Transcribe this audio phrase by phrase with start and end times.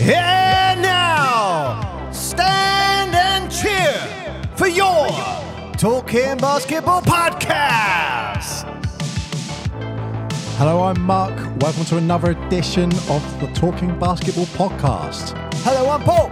[0.00, 3.94] And now, stand and cheer
[4.56, 5.06] for your
[5.76, 8.64] Talking Basketball Podcast.
[10.56, 11.34] Hello, I'm Mark.
[11.60, 15.32] Welcome to another edition of the Talking Basketball Podcast.
[15.62, 16.30] Hello, I'm Paul.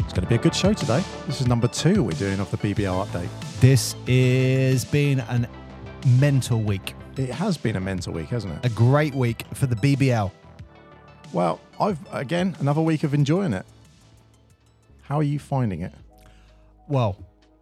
[0.00, 1.02] It's going to be a good show today.
[1.26, 3.28] This is number two we're doing of the BBL update.
[3.60, 5.48] This has been a
[6.18, 8.66] mental week, It has been a mental week, hasn't it?
[8.66, 10.30] a great week for the BBL.
[11.32, 13.64] Well, I've again another week of enjoying it.
[15.02, 15.92] How are you finding it?
[16.88, 17.16] Well,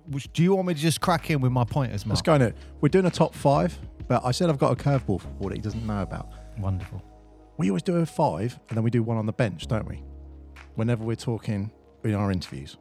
[0.08, 2.16] which, do you want me to just crack in with my pointers, Mark?
[2.16, 2.56] Let's go in it.
[2.80, 3.76] We're doing a top five,
[4.08, 6.28] but I said I've got a curveball for Paul that he doesn't know about.
[6.58, 7.02] Wonderful.
[7.58, 10.02] We always do a five, and then we do one on the bench, don't we?
[10.74, 11.70] Whenever we're talking
[12.02, 12.76] in our interviews,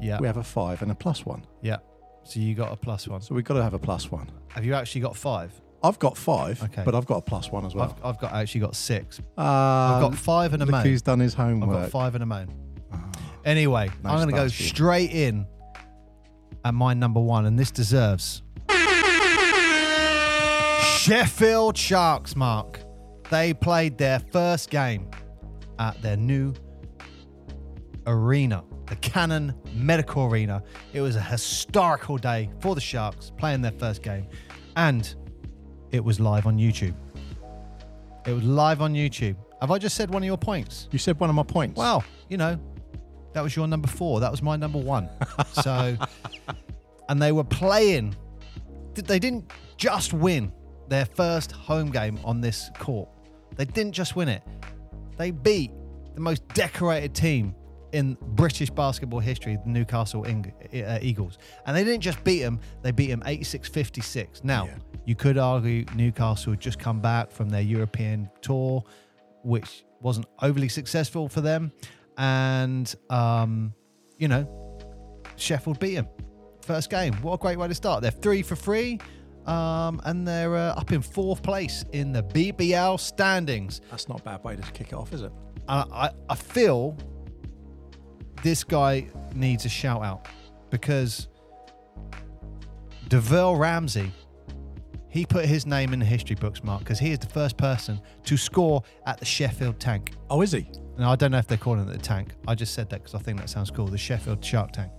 [0.00, 0.18] Yeah.
[0.20, 1.44] we have a five and a plus one.
[1.62, 1.78] Yeah.
[2.24, 3.20] So you got a plus one.
[3.20, 4.30] So we've got to have a plus one.
[4.48, 5.52] Have you actually got five?
[5.84, 6.82] I've got five, Okay.
[6.84, 7.96] but I've got a plus one as well.
[8.02, 9.20] I've, I've got actually got six.
[9.38, 10.82] Uh, I've got five and a main.
[10.82, 11.90] who's done his I've got homework.
[11.90, 12.48] five and a main.
[13.44, 15.46] Anyway, No I'm going to go straight in
[16.64, 18.42] at my number one, and this deserves
[21.02, 22.34] Sheffield Sharks.
[22.34, 22.80] Mark,
[23.30, 25.10] they played their first game
[25.78, 26.54] at their new
[28.06, 30.62] arena, the Canon Medical Arena.
[30.94, 34.26] It was a historical day for the Sharks playing their first game,
[34.76, 35.14] and
[35.94, 36.94] it was live on YouTube.
[38.26, 39.36] It was live on YouTube.
[39.60, 40.88] Have I just said one of your points?
[40.90, 41.78] You said one of my points.
[41.78, 42.58] Well, you know,
[43.32, 44.18] that was your number four.
[44.18, 45.08] That was my number one.
[45.62, 45.96] So,
[47.08, 48.16] and they were playing.
[48.94, 50.52] They didn't just win
[50.88, 53.08] their first home game on this court.
[53.54, 54.42] They didn't just win it.
[55.16, 55.70] They beat
[56.16, 57.54] the most decorated team
[57.94, 61.38] in British basketball history, the Newcastle Eng- uh, Eagles.
[61.64, 64.42] And they didn't just beat them, they beat them 86 56.
[64.44, 64.74] Now, Yeah.
[65.06, 68.82] you could argue Newcastle had just come back from their European tour,
[69.42, 71.72] which wasn't overly successful for them.
[72.18, 73.72] And, um,
[74.18, 74.46] you know,
[75.36, 76.08] Sheffield beat them.
[76.62, 77.14] First game.
[77.22, 78.02] What a great way to start.
[78.02, 78.98] They're three for three.
[79.46, 83.82] Um, and they're uh, up in fourth place in the BBL standings.
[83.90, 85.32] that's not a bad way to kick it off, is it?
[85.68, 86.96] I, I, I feel
[88.44, 90.28] this guy needs a shout out
[90.68, 91.28] because
[93.08, 94.12] DeVille Ramsey,
[95.08, 97.98] he put his name in the history books, Mark, because he is the first person
[98.24, 100.12] to score at the Sheffield Tank.
[100.28, 100.68] Oh, is he?
[100.98, 102.34] Now, I don't know if they're calling it the tank.
[102.46, 103.86] I just said that because I think that sounds cool.
[103.86, 104.92] The Sheffield Shark Tank.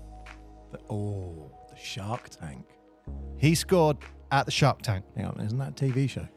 [0.72, 2.66] The- oh, the Shark Tank.
[3.38, 3.98] He scored
[4.32, 5.06] at the Shark Tank.
[5.16, 6.28] Hang on, isn't that a TV show?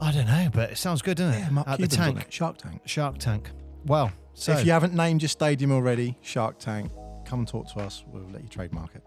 [0.00, 1.40] I don't know, but it sounds good, doesn't it?
[1.40, 2.26] Yeah, Mark at the Cuban's on tank.
[2.30, 2.82] Shark Tank.
[2.84, 3.50] Shark Tank.
[3.84, 6.90] Well, so if you haven't named your stadium already, Shark Tank,
[7.24, 8.04] come and talk to us.
[8.08, 9.02] We'll let you trademark it.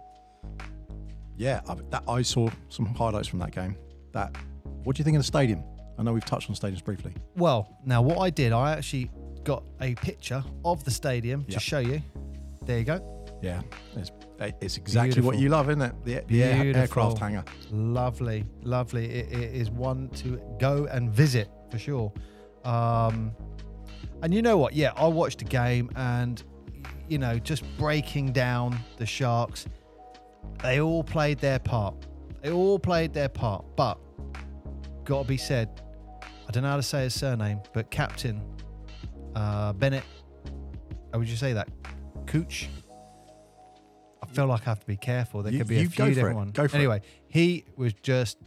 [1.37, 3.75] Yeah, I, that, I saw some highlights from that game.
[4.13, 4.35] That.
[4.83, 5.63] What do you think of the stadium?
[5.97, 7.13] I know we've touched on stadiums briefly.
[7.35, 9.09] Well, now what I did, I actually
[9.43, 11.61] got a picture of the stadium to Yep.
[11.61, 12.01] show you.
[12.65, 13.07] There you go.
[13.41, 13.61] Yeah,
[13.95, 15.41] it's, it's exactly what Beautiful.
[15.43, 15.93] you love, isn't it?
[16.05, 16.81] The, the air- Beautiful.
[16.81, 17.43] aircraft hangar.
[17.71, 19.05] Lovely, lovely.
[19.05, 22.11] It, it is one to go and visit for sure.
[22.63, 23.31] Um,
[24.21, 24.73] and you know what?
[24.73, 26.41] Yeah, I watched the game and,
[27.07, 29.65] you know, just breaking down the Sharks.
[30.63, 31.95] They all played their part.
[32.41, 33.65] They all played their part.
[33.75, 33.97] But,
[35.05, 35.81] got to be said,
[36.47, 38.41] I don't know how to say his surname, but Captain
[39.35, 40.03] uh, Bennett,
[41.11, 41.69] how would you say that?
[42.27, 42.67] Cooch?
[44.23, 45.43] I feel like I have to be careful.
[45.43, 46.51] There You- could be a few different ones.
[46.51, 46.79] Go for it.
[46.79, 48.37] anyway, he was just,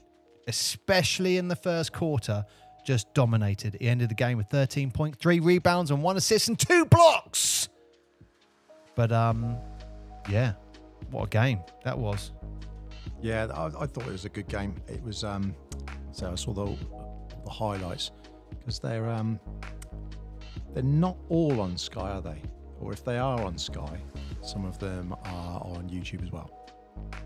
[0.46, 2.44] especially in the first quarter,
[2.84, 3.76] just dominated.
[3.80, 7.68] He ended the game with 13.3 rebounds and one assist and two blocks.
[8.94, 9.56] But um,
[10.28, 10.52] yeah,
[11.10, 12.32] what a game that was.
[13.20, 14.76] Yeah, I, I thought it was a good game.
[14.86, 15.24] It was.
[15.24, 15.54] Um,
[16.12, 16.76] so I saw the
[17.44, 18.10] the highlights
[18.58, 19.40] because they're um,
[20.72, 22.40] they're not all on Sky, are they?
[22.80, 23.98] Or if they are on Sky,
[24.42, 26.50] some of them are on YouTube as well.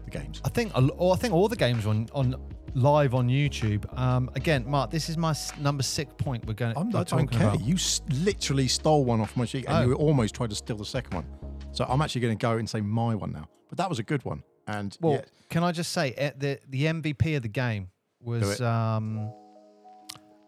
[0.05, 0.41] The games.
[0.45, 2.35] I think, I think all the games on on
[2.75, 3.85] live on YouTube.
[3.99, 6.47] Um, again, Mark, this is my s- number six point.
[6.47, 6.77] We're going.
[6.77, 7.49] I'm, I don't talking care.
[7.49, 7.61] about.
[7.61, 9.89] You s- literally stole one off my sheet, and Oh.
[9.89, 11.27] you almost tried to steal the second one.
[11.73, 13.49] So I'm actually going to go and say my one now.
[13.69, 14.43] But that was a good one.
[14.67, 15.21] And Well, yeah,
[15.51, 17.89] can I just say eh, the the MVP of the game
[18.21, 18.65] was it.
[18.67, 19.33] um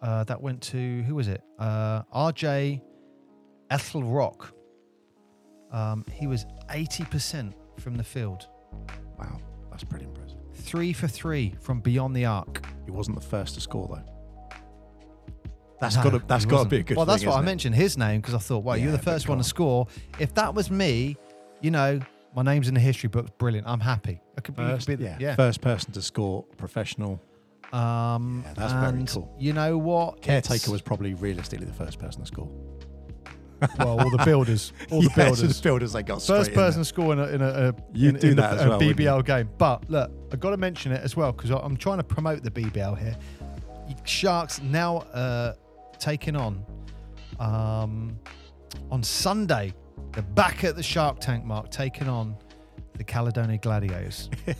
[0.02, 1.42] uh that went to who was it?
[1.58, 2.80] Uh RJ
[3.70, 4.52] Eytle-Rock.
[5.72, 8.48] Um he was 80% from the field.
[9.18, 9.38] wow,
[9.70, 10.39] that's pretty impressive.
[10.60, 12.64] 3 for 3 from beyond the arc.
[12.84, 14.04] He wasn't the first to score though.
[15.80, 16.96] That's No, got to that's got to be a good.
[16.96, 17.44] Well, that's thing, what I it?
[17.46, 19.86] mentioned his name because I thought, well, you're the first one to score.
[20.18, 21.16] If that was me,
[21.62, 22.00] you know,
[22.36, 23.30] my name's in the history books.
[23.38, 23.66] Brilliant.
[23.66, 24.20] I'm happy.
[24.36, 25.34] I could be, First, be yeah, yeah.
[25.36, 27.20] first person to score professional.
[27.72, 29.34] Um, Yeah, that's very cool.
[29.38, 30.20] You know what?
[30.20, 32.48] Caretaker It's- was probably realistically the first person to score.
[33.78, 35.60] Well, all the builders, all the builders.
[35.60, 36.66] builders they got First straight in there.
[36.66, 38.80] person score in a, in a, a in, in a, a well.
[38.80, 39.50] BBL game.
[39.58, 42.50] But look, I've got to mention it as well because I'm trying to promote the
[42.50, 43.16] BBL here.
[44.04, 45.54] Sharks now uh,
[45.98, 46.64] taking on
[47.38, 48.18] um,
[48.90, 49.74] on Sunday.
[50.12, 52.36] They're back at the Shark Tank Mark, taking on
[52.94, 54.30] the Caledonia Gladiators.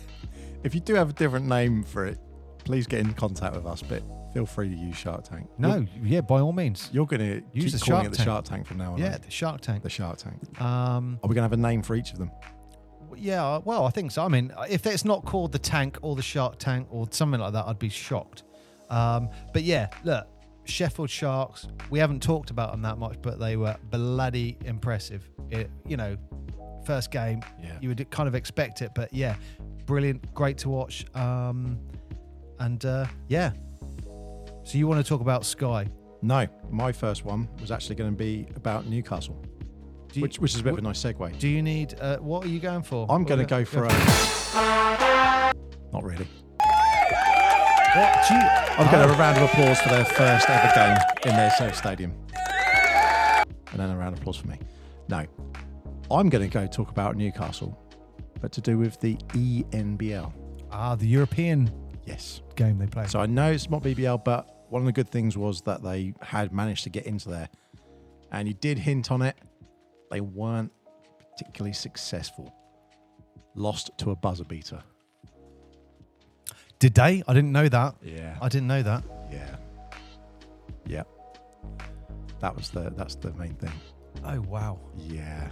[0.63, 2.19] If you do have a different name for it,
[2.63, 3.81] please get in contact with us.
[3.81, 4.03] But
[4.33, 5.47] feel free to use Shark Tank.
[5.57, 6.89] No, you're, yeah, by all means.
[6.91, 8.27] you're going to Use keep the calling Shark it the Tank.
[8.27, 8.97] Shark Tank from now on.
[8.99, 9.21] Yeah, right?
[9.21, 9.83] the Shark Tank.
[9.83, 10.61] the Shark Tank.
[10.61, 12.31] Um, Are we going to have a name for each of them?
[13.17, 14.23] Yeah, well, I think so.
[14.23, 17.51] I mean, if it's not called the tank or the shark tank or something like
[17.53, 18.43] that, I'd be shocked.
[18.89, 20.27] Um, but yeah, look,
[20.63, 25.29] Sheffield Sharks, we haven't talked about them that much, but they were bloody impressive.
[25.49, 26.15] It, you know,
[26.85, 27.77] first game, Yeah.
[27.81, 29.35] you would kind of expect it, but yeah,
[29.85, 31.05] brilliant, great to watch.
[31.13, 31.79] Um,
[32.59, 33.51] and uh, yeah,
[34.71, 35.85] so you want to talk about Sky?
[36.21, 39.43] No, my first one was actually going to be about Newcastle,
[40.13, 41.37] you, which, which is a bit of a nice segue.
[41.39, 41.95] do you need?
[41.99, 43.05] Uh, what are you going for?
[43.09, 43.89] I'm going to go for a.
[45.91, 46.25] Not really.
[46.57, 48.39] What do you?
[48.77, 52.13] I've got a round of applause for their first ever game in their Surf Stadium.
[53.71, 54.57] And then a round of applause for me.
[55.09, 55.25] No,
[56.09, 57.77] I'm going to go talk about Newcastle,
[58.39, 60.31] but to do with the ENBL.
[60.71, 61.69] Ah, the European
[62.05, 62.41] Yes.
[62.55, 63.07] game they play.
[63.07, 66.13] So I know it's not BBL, but one of the good things was that they
[66.21, 67.49] had managed to get into there.
[68.31, 69.35] And you did hint on it.
[70.09, 70.71] They weren't
[71.31, 72.55] particularly successful.
[73.53, 74.81] Lost to a buzzer beater.
[76.79, 77.21] Did they?
[77.27, 77.95] I didn't know that.
[78.01, 78.37] Yeah.
[78.41, 79.03] I didn't know that.
[79.29, 79.55] Yeah.
[80.85, 81.03] Yeah.
[82.39, 83.73] That was the that's the main thing.
[84.23, 84.79] Oh wow.
[84.95, 85.49] Yeah.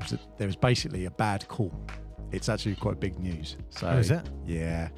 [0.00, 1.72] Was a, there was basically a bad call.
[2.32, 3.56] It's actually quite big news.
[3.70, 4.28] So Oh, is it?
[4.44, 4.88] Yeah.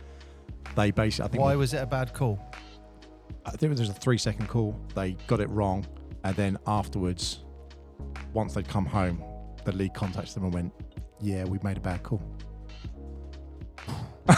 [0.76, 2.38] They basically I think Why was it a bad call?
[3.44, 4.78] I think it was a three second call.
[4.94, 5.84] They got it wrong,
[6.24, 7.40] and then afterwards,
[8.32, 9.22] once they'd come home,
[9.64, 10.72] the league contacted them and went,
[11.20, 12.22] "Yeah, we made a bad call."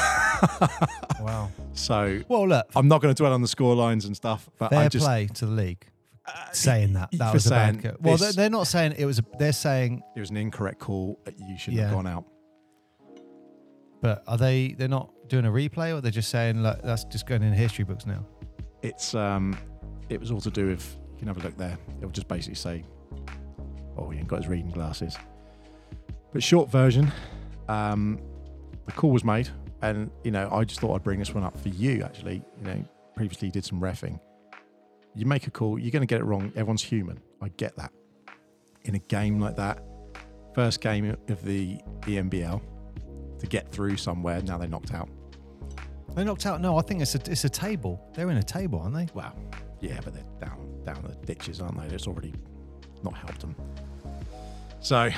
[1.21, 1.51] Wow.
[1.73, 4.71] So Well, look, I'm not going to dwell on the score lines and stuff, but
[4.71, 5.87] fair I just play to the league
[6.27, 7.93] uh, saying that that for was a saying bad call.
[8.01, 9.19] Well, they're, this- they're not saying it was.
[9.21, 11.19] A, they're saying, it was an incorrect call.
[11.39, 11.85] You shouldn't Yeah.
[11.89, 12.25] have gone out.
[14.03, 14.75] but are they?
[14.77, 17.85] They're not doing a replay, or they're just saying, look, that's just going in history
[17.85, 18.25] books now.
[18.83, 19.57] It's um,
[20.09, 20.97] it was all to do with.
[21.13, 21.79] You can have a look there.
[22.01, 22.85] It will just basically say,
[23.97, 25.17] "Oh, he ain't got his reading glasses."
[26.33, 27.11] But short version,
[27.69, 28.21] um,
[28.87, 29.49] the call was made,
[29.83, 32.03] and you know, I just thought I'd bring this one up for you.
[32.03, 32.85] Actually, you know,
[33.17, 34.19] previously you did some refing.
[35.15, 36.53] You make a call, you're going to get it wrong.
[36.57, 37.21] Everyone's human.
[37.41, 37.93] I get that.
[38.83, 39.81] In a game like that,
[40.55, 42.61] first game of the ENBL,
[43.45, 45.09] to get through somewhere, now they're knocked out.
[46.15, 46.61] They're knocked out.
[46.61, 48.01] No, I think it's a it's a table.
[48.15, 49.09] They're in a table, aren't they?
[49.15, 49.35] Well,
[49.81, 51.95] yeah, but they're down down the ditches, aren't they?
[51.95, 52.33] It's already
[53.03, 53.55] not helped them.
[54.81, 55.11] So,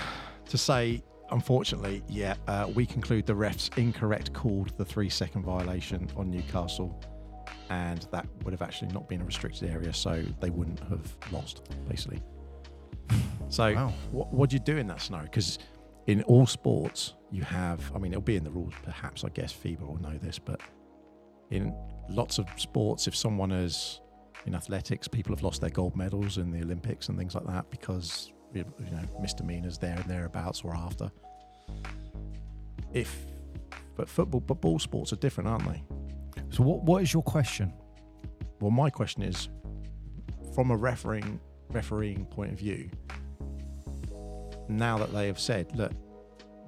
[0.49, 6.09] to say, unfortunately, yeah, uh, we conclude the refs incorrect called the three second violation
[6.17, 6.99] on Newcastle,
[7.69, 11.63] and that would have actually not been a restricted area, so they wouldn't have lost,
[11.89, 12.23] basically.
[13.49, 13.93] So, Wow.
[14.13, 15.27] what what do you do in that scenario?
[15.27, 15.59] Because
[16.07, 19.53] in all sports, you have, I mean, it'll be in the rules, perhaps, I guess
[19.53, 20.61] FIBA will know this, but
[21.51, 21.75] in
[22.09, 24.01] lots of sports, if someone has,
[24.47, 27.69] in athletics, people have lost their gold medals in the Olympics and things like that
[27.71, 31.11] because, you know, misdemeanors there and thereabouts or after.
[32.93, 33.15] If,
[33.97, 35.83] but football, but ball sports are different, aren't they?
[36.51, 37.73] So what what is your question?
[38.61, 39.49] Well, my question is,
[40.55, 42.89] from a refereeing refereeing point of view,
[44.69, 45.93] now that they have said, look,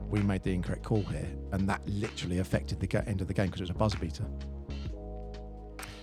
[0.08, 3.46] we made the incorrect call here, and that literally affected the end of the game
[3.46, 4.24] because it was a buzzer beater.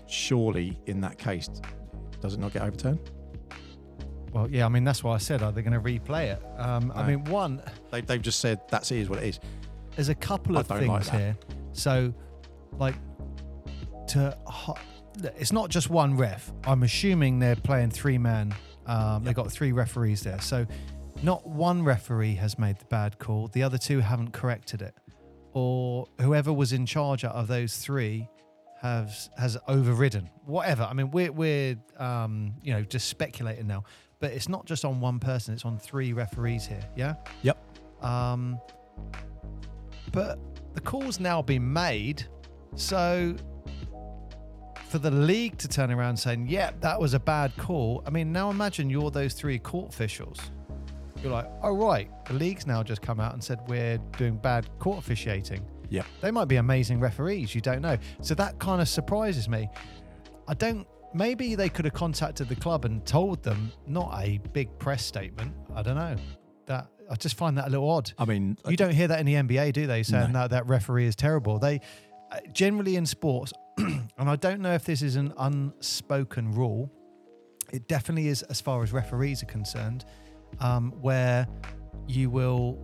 [0.08, 1.50] Surely, in that case,
[2.22, 3.00] does it not get overturned?
[4.32, 6.44] Well, yeah, I mean that's why I said, are they going to replay it?
[6.60, 9.40] Um, I mean, one, They, they've just said that's it is what it is.
[9.96, 11.38] there's a couple of things like here.
[11.72, 12.14] So,
[12.78, 12.96] like,
[14.10, 14.38] to
[15.38, 16.52] it's not just one ref.
[16.66, 18.54] I'm assuming they're playing three man.
[18.86, 20.68] Um, They've got three referees there, so
[21.24, 23.48] not one referee has made the bad call.
[23.48, 24.96] The other two haven't corrected it,
[25.54, 28.30] or whoever was in charge out of those three
[28.82, 30.84] has has overridden whatever.
[30.84, 33.84] I mean, we're we're um, you know just speculating now,
[34.20, 35.54] but it's not just on one person.
[35.54, 36.84] It's on three referees here.
[36.96, 37.16] Yeah.
[37.42, 37.58] Yep.
[38.04, 38.60] Um,
[40.12, 40.40] but
[40.74, 42.28] the call's now been made,
[42.76, 43.36] so
[44.90, 48.32] for the league to turn around saying, "Yeah, that was a bad call." I mean,
[48.32, 50.40] now imagine you're those three court officials.
[51.22, 54.68] You're like, "Oh right, the league's now just come out and said we're doing bad
[54.80, 57.54] court officiating." Yeah, They might be amazing referees.
[57.54, 57.98] You don't know.
[58.22, 59.70] So that kind of surprises me.
[60.48, 64.78] I don't maybe they could have contacted the club and told them not a big
[64.80, 65.54] press statement.
[65.76, 66.16] I don't know.
[66.66, 68.12] That I just find that a little odd.
[68.18, 70.02] I mean, You don't hear that in the NBA, do they?
[70.04, 70.40] Saying No.
[70.40, 71.60] that that referee is terrible.
[71.60, 71.80] They
[72.32, 76.92] uh, generally in sports, and I don't know if this is an unspoken rule.
[77.72, 80.06] It definitely is, as far as referees are concerned,
[80.60, 81.48] um, where
[82.08, 82.78] you will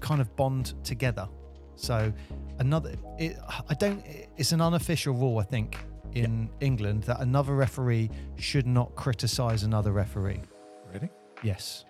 [0.00, 1.28] kind of bond together.
[1.76, 2.12] So
[2.58, 3.36] another, it,
[3.68, 4.02] I don't.
[4.36, 5.76] It's an unofficial rule, I think,
[6.14, 10.40] in England that another referee should not criticise another referee.
[10.92, 11.10] really.
[11.42, 11.84] Yes,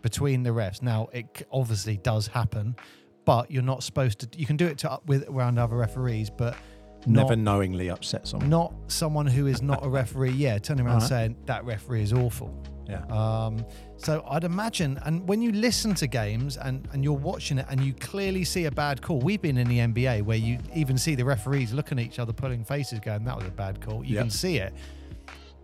[0.00, 0.80] between the refs.
[0.82, 2.76] Now it obviously does happen,
[3.24, 4.38] but you're not supposed to.
[4.38, 6.56] You can do it to with around other referees, but
[7.04, 8.48] Never knowingly upset someone.
[8.48, 10.30] not someone who is not a referee.
[10.30, 12.54] Yeah, turning around saying that referee is awful.
[12.92, 13.44] Yeah.
[13.46, 13.64] Um,
[13.96, 17.80] so I'd imagine, and when you listen to games and, and you're watching it and
[17.82, 21.14] you clearly see a bad call, we've been in the NBA where you even see
[21.14, 24.14] the referees looking at each other, pulling faces, going, "That was a bad call." You
[24.16, 24.22] Yep.
[24.24, 24.74] can see it,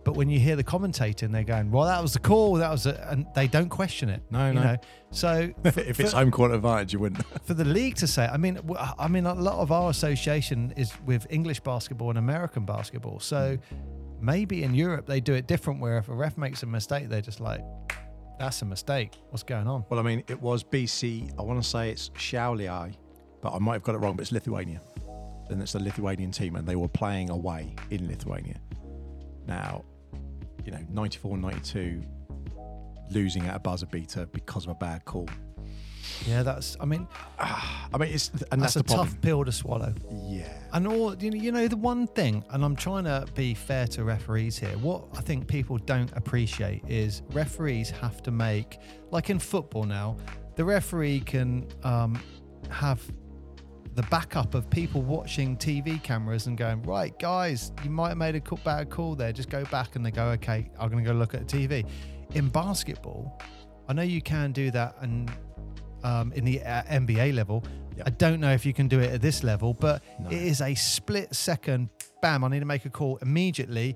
[0.05, 2.53] but when you hear the commentator and they're going, "Well, that was the call.
[2.55, 4.21] That was," a, and they don't question it.
[4.31, 4.63] No, no.
[4.63, 4.77] know.
[5.11, 7.25] So if it's for- home court advantage, you wouldn't.
[7.45, 8.57] for the league to say, I mean,
[8.97, 13.19] I mean, a lot of our association is with English basketball and American basketball.
[13.19, 13.57] So
[14.21, 17.21] maybe in Europe they do it different, where if a ref makes a mistake, they're
[17.21, 17.63] just like,
[18.39, 19.13] "That's a mistake.
[19.29, 21.31] What's going on?" Well, I mean, it was BC.
[21.37, 22.93] I want to say it's Šiauliai,
[23.41, 24.15] but I might have got it wrong.
[24.15, 24.81] But it's Lithuania,
[25.49, 28.59] and it's the Lithuanian team, and they were playing away in Lithuania.
[29.47, 29.83] Now,
[30.65, 32.03] you know, 94, 92,
[33.11, 35.27] losing at a buzzer beater because of a bad call.
[36.27, 36.77] Yeah, that's.
[36.79, 37.07] I mean,
[37.39, 39.07] I mean, it's and that's, that's, a problem.
[39.07, 39.93] tough pill to swallow.
[40.23, 40.47] Yeah.
[40.73, 43.87] And all you know, you know, the one thing, and I'm trying to be fair
[43.87, 44.77] to referees here.
[44.77, 48.79] What I think people don't appreciate is referees have to make,
[49.11, 50.17] like in football now,
[50.55, 52.21] the referee can um,
[52.69, 53.01] have
[53.95, 58.35] the backup of people watching TV cameras and going, right, guys, you might have made
[58.35, 59.33] a bad call there.
[59.33, 61.85] Just go back, and they go, okay, I'm going to go look at the TV.
[62.35, 63.41] In basketball,
[63.89, 65.31] I know you can do that, and
[66.03, 67.63] um, in the uh, NBA level.
[67.97, 68.03] Yeah.
[68.05, 70.29] I don't know if you can do it at this level, but No.
[70.29, 71.89] it is a split second.
[72.21, 72.43] Bam!
[72.43, 73.95] I need to make a call immediately.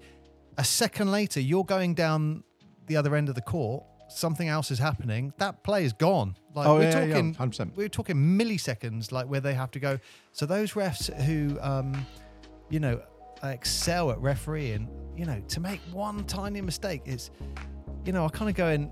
[0.57, 2.43] A second later, you're going down
[2.87, 3.83] the other end of the court.
[4.09, 5.33] Something else is happening.
[5.37, 6.35] That play is gone.
[6.53, 7.75] Like Oh, we're yeah, yeah, talking, 100%.
[7.75, 9.97] we're talking milliseconds, like where they have to go.
[10.33, 12.05] So those refs who, um,
[12.69, 13.01] you know,
[13.41, 17.31] excel at refereeing, you know, to make one tiny mistake, it's,
[18.05, 18.91] you know, I kind of go in.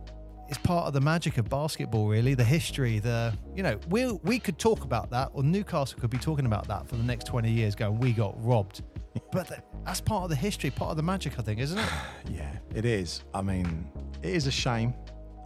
[0.51, 2.33] It's part of the magic of basketball, really.
[2.33, 6.17] The history, the you know, we we could talk about that, or Newcastle could be
[6.17, 8.83] talking about that for the next twenty years, going, we got robbed.
[9.31, 11.89] But th- that's part of the history, part of the magic, I think, isn't it?
[12.29, 13.23] Yeah, it is.
[13.33, 13.89] I mean,
[14.21, 14.93] it is a shame.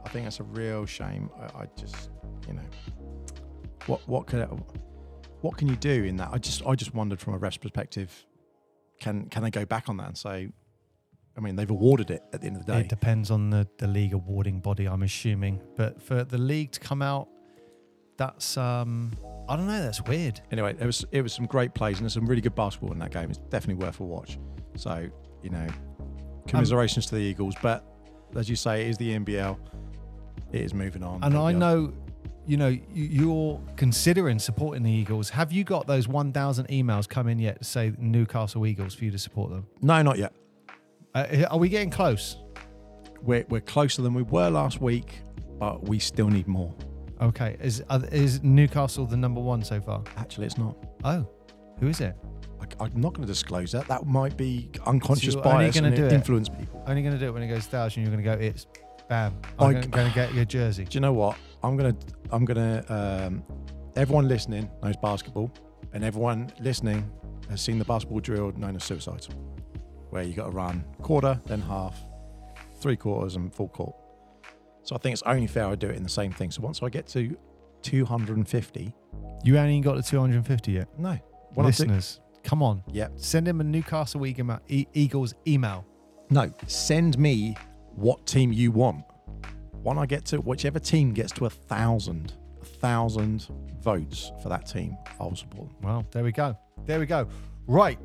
[0.04, 1.30] I think it's a real shame.
[1.40, 2.10] I, I just,
[2.48, 2.64] you know,
[3.86, 4.42] what what can
[5.42, 6.30] what can you do in that?
[6.32, 8.26] I just I just wondered from a ref's perspective,
[9.00, 10.50] can can they go back on that and say,
[11.38, 12.80] I mean, they've awarded it at the end of the day.
[12.82, 15.62] It depends on the, the league awarding body, I'm assuming.
[15.76, 17.28] But for the league to come out,
[18.18, 19.12] that's um
[19.50, 20.40] I don't know, that's weird.
[20.52, 23.00] Anyway, it was it was some great plays and there's some really good basketball in
[23.00, 23.30] that game.
[23.30, 24.38] It's definitely worth a watch.
[24.78, 25.08] So
[25.44, 25.68] you know,
[26.48, 27.84] commiserations to the Eagles, but
[28.36, 29.58] as you say, it is the ENBL.
[30.52, 31.24] It is moving on.
[31.24, 31.94] And I know,
[32.48, 35.30] you know, you- you're considering supporting the Eagles.
[35.30, 39.12] Have you got those 1,000 emails come in yet to say Newcastle Eagles for you
[39.12, 39.68] to support them?
[39.82, 40.34] No, not yet.
[41.16, 42.38] Uh, are we getting close?
[43.22, 45.22] We're we're closer than we were last week,
[45.58, 46.76] but we still need more.
[47.22, 47.58] Okay.
[47.62, 47.82] Is
[48.12, 50.04] is Newcastle the number one so far?
[50.18, 50.76] Actually, it's not.
[51.04, 51.28] Oh,
[51.80, 52.16] who is it?
[52.62, 53.88] I, I'm not going to disclose that.
[53.88, 56.14] That might be unconscious So bias and do it?
[56.14, 56.84] influence people.
[56.86, 58.04] Only going to do it when it goes thousand.
[58.04, 58.46] You're going to go.
[58.46, 58.68] It's
[59.08, 59.40] bam.
[59.58, 60.84] I'm going to get your jersey.
[60.84, 61.38] Do you know what?
[61.64, 61.96] I'm gonna
[62.32, 63.44] I'm gonna um,
[63.96, 65.52] everyone listening knows basketball,
[65.94, 67.10] and everyone listening
[67.50, 69.30] has seen the basketball drill known as suicides,
[70.16, 71.96] where you got to run quarter, then half,
[72.80, 73.96] three quarters, and full court.
[74.84, 76.52] So I think it's only fair I do it in the same thing.
[76.52, 77.36] So once I get to
[77.82, 78.94] 250,
[79.44, 80.88] You ain't even got to 250 yet.
[80.98, 81.18] no,
[81.54, 82.82] when I do, Listeners, come on.
[82.92, 83.12] Yep.
[83.18, 85.86] Send him a Newcastle Eagle- E- Eagles email.
[86.30, 87.56] no, send me
[87.96, 89.04] what team you want.
[89.84, 93.48] When I get to whichever team gets to a thousand, a thousand
[93.82, 95.78] votes for that team, I'll support them.
[95.84, 96.58] Well, there we go.
[96.86, 97.28] There we go.
[97.68, 98.00] Right.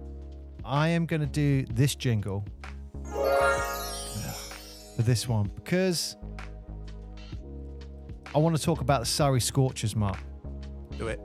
[0.64, 2.45] I am going to do this jingle
[4.97, 6.17] for this one because
[8.35, 10.19] I want to talk about the Surrey Scorchers, Mark.
[10.99, 11.21] Do it.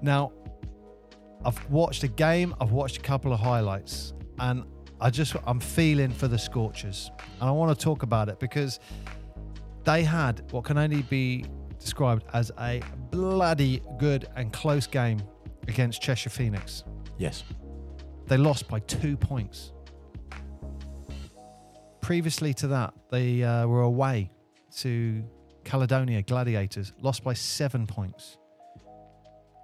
[0.00, 0.32] Now,
[1.44, 4.64] I've watched a game, I've watched a couple of highlights, and
[5.00, 7.10] I just I'm feeling for the Scorchers.
[7.40, 8.80] And I want to talk about it because
[9.84, 11.44] they had what can only be
[11.78, 15.20] described as a bloody good and close game
[15.68, 16.84] against Cheshire Phoenix.
[17.16, 17.44] Yes.
[18.28, 19.72] They lost by two points.
[22.00, 24.30] previously to that, they uh, were away
[24.74, 25.22] to
[25.64, 28.38] Caledonia Gladiators, lost by seven points.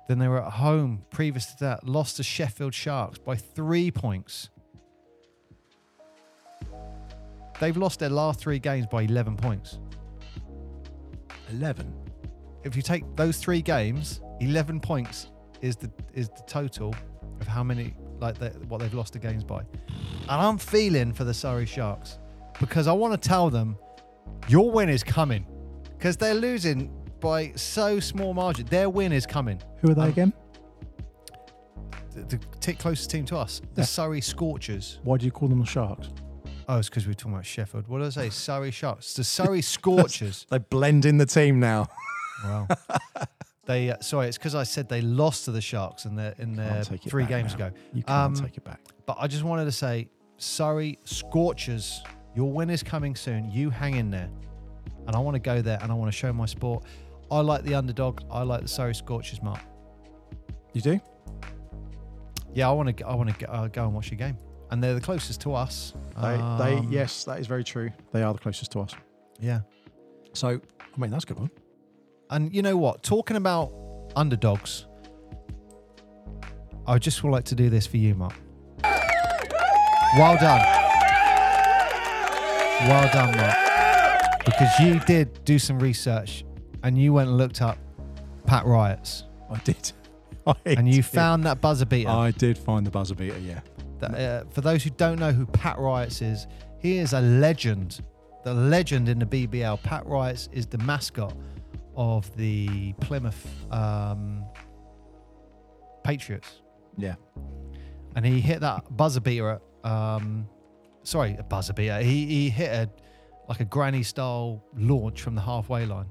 [0.09, 4.51] Then they were at home previous to that, lost to Sheffield Sharks by three points.
[7.61, 9.79] They've lost their last three games by 11 points.
[11.51, 11.95] 11.
[12.63, 15.31] If you take those three games, 11 points
[15.63, 16.95] is the is the total
[17.41, 17.95] of how many
[18.25, 19.59] like the, what they've lost the games by.
[19.59, 22.19] And I'm feeling for the Surrey Sharks
[22.61, 23.77] because I want to tell them
[24.49, 25.47] your win is coming
[25.97, 26.91] because they're losing
[27.21, 28.67] by so small margin.
[28.67, 29.61] Their win is coming.
[29.81, 30.33] Who are they Um, again?
[32.13, 33.87] The, the t- closest team to us, the Yeah.
[33.87, 35.01] Surrey Scorchers.
[35.03, 36.09] Why do you call them the Sharks?
[36.69, 37.89] Oh, it's because we were talking about Sheffield.
[37.89, 38.31] What did I say?
[38.31, 39.15] Surrey Sharks.
[39.15, 40.47] The Surrey Scorchers.
[40.51, 41.89] They blend in the team now.
[42.45, 42.69] Wow.
[43.67, 46.55] they uh, sorry, it's because I said they lost to the Sharks in their in
[46.55, 47.67] their Can't take it three games now.
[47.67, 47.77] ago.
[47.93, 48.81] You can't Um, take it back.
[49.07, 52.03] But I just wanted to say, Surrey Scorchers,
[52.35, 53.51] your win is coming soon.
[53.51, 54.29] You hang in there,
[55.07, 56.85] and I want to go there and I want to show my sport.
[57.31, 58.21] I like the underdog.
[58.31, 59.61] I like the Surrey Scorchers, Mark.
[60.73, 61.01] You do?
[62.53, 63.07] Yeah, I want to.
[63.07, 64.37] I want to uh, go and watch your game,
[64.71, 65.95] and they're the closest to us.
[66.17, 67.91] They, they, Um, yes, that is very true.
[68.13, 68.95] They are the closest to us.
[69.41, 69.61] yeah.
[70.35, 71.51] So, I mean, that's a good one.
[72.31, 73.03] And you know what?
[73.03, 73.73] Talking about
[74.17, 74.87] underdogs,
[76.87, 78.35] I just would like to do this for you, Mark.
[78.83, 80.61] Well done.
[82.89, 84.45] Well done, Mark.
[84.45, 86.45] Because you did do some research
[86.83, 87.79] and you went and looked up
[88.47, 89.93] Pat Riots I did.
[90.47, 91.07] I and you did.
[91.07, 92.11] found that buzzer beater.
[92.11, 93.61] I did find the buzzer beater, yeah.
[94.01, 96.47] That, uh, for those who don't know who Pat Riots is,
[96.79, 98.01] he is a legend,
[98.45, 99.83] the legend in the BBL.
[99.83, 101.35] Pat Riots is the mascot
[101.97, 104.45] of the Plymouth um,
[106.03, 106.61] Patriots,
[106.97, 107.15] Yeah.
[108.17, 109.61] and he hit that buzzer beater.
[109.85, 110.47] At, um,
[111.03, 111.99] sorry, a buzzer beater.
[112.01, 112.91] He he hit a
[113.49, 116.07] like a granny style launch from the halfway line.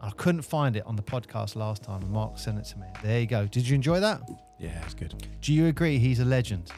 [0.00, 2.86] I couldn't find it on the podcast last time, and Mark sent it to me.
[3.02, 3.46] There you go.
[3.46, 4.20] Did you enjoy that?
[4.58, 5.26] Yeah, it's good.
[5.40, 6.70] Do you agree he's a legend?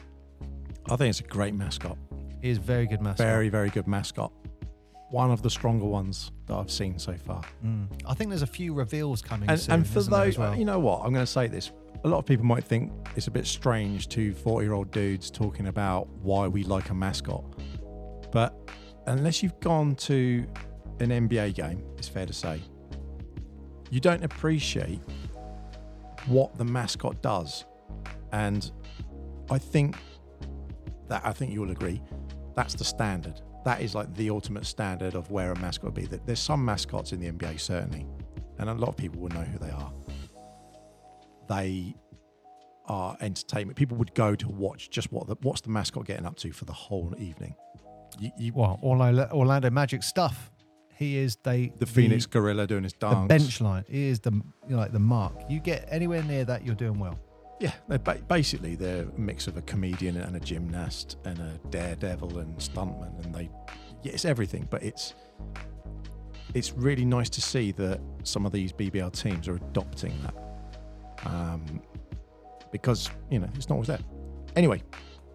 [0.89, 1.97] I think it's a great mascot.
[2.41, 3.25] He is a very good mascot.
[3.27, 4.31] Very, very good mascot.
[5.09, 7.41] One of the stronger ones that I've seen so far.
[7.65, 7.87] Mm.
[8.05, 9.75] I think there's a few reveals coming And, soon.
[9.75, 10.55] and for those, well?
[10.55, 11.71] you know what, I'm going to say this.
[12.03, 15.31] A lot of people might think it's a bit strange to 40 year old dudes
[15.31, 17.43] talking about why we like a mascot.
[18.31, 18.53] But
[19.07, 20.45] unless you've gone to
[20.99, 22.61] an NBA game, it's fair to say,
[23.89, 24.99] you don't appreciate
[26.27, 27.63] what the mascot does.
[28.33, 28.69] And
[29.49, 29.95] I think
[31.07, 32.01] that, I think you'll agree,
[32.55, 33.41] that's the standard.
[33.67, 36.05] That is like the ultimate standard of where a mascot would be.
[36.05, 38.07] That There's some mascots in the NBA, certainly,
[38.59, 39.91] and a lot of people will know who they are.
[41.49, 41.93] They
[42.85, 43.77] are entertainment.
[43.77, 46.63] People would go to watch just what the, what's the mascot getting up to for
[46.63, 47.55] the whole evening.
[48.17, 50.49] You, you, well, Orlando, Orlando Magic stuff.
[50.95, 53.23] He is they the Phoenix Gorilla doing his dance.
[53.23, 53.83] the, bench line.
[53.89, 55.33] He is the like the mark.
[55.49, 57.19] You get anywhere near that, you're doing well.
[57.59, 61.59] Yeah, they're ba- basically they're a mix of a comedian and a gymnast and a
[61.69, 63.49] daredevil and stuntman, and they,
[64.03, 64.67] yeah, it's everything.
[64.69, 65.15] But it's
[66.53, 70.35] it's really nice to see that some of these BBL teams are adopting that,
[71.25, 71.81] um,
[72.71, 73.99] because you know it's not always there.
[74.55, 74.83] Anyway,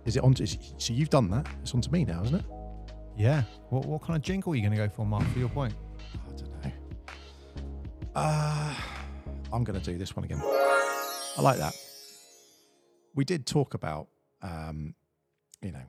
[0.05, 0.35] is it on?
[0.35, 1.47] To, is, so you've done that.
[1.63, 2.45] It's on to me now, isn't it?
[3.17, 3.43] Yeah.
[3.71, 5.25] What what kind of jingle are you going to go for, Mark?
[5.33, 5.75] For your point.
[6.15, 6.73] I don't know.
[8.15, 8.75] Uh,
[9.53, 10.41] I'm going to do this one again.
[10.43, 11.75] I like that.
[13.14, 14.09] We did talk about,
[14.42, 14.94] um,
[15.61, 15.85] you know,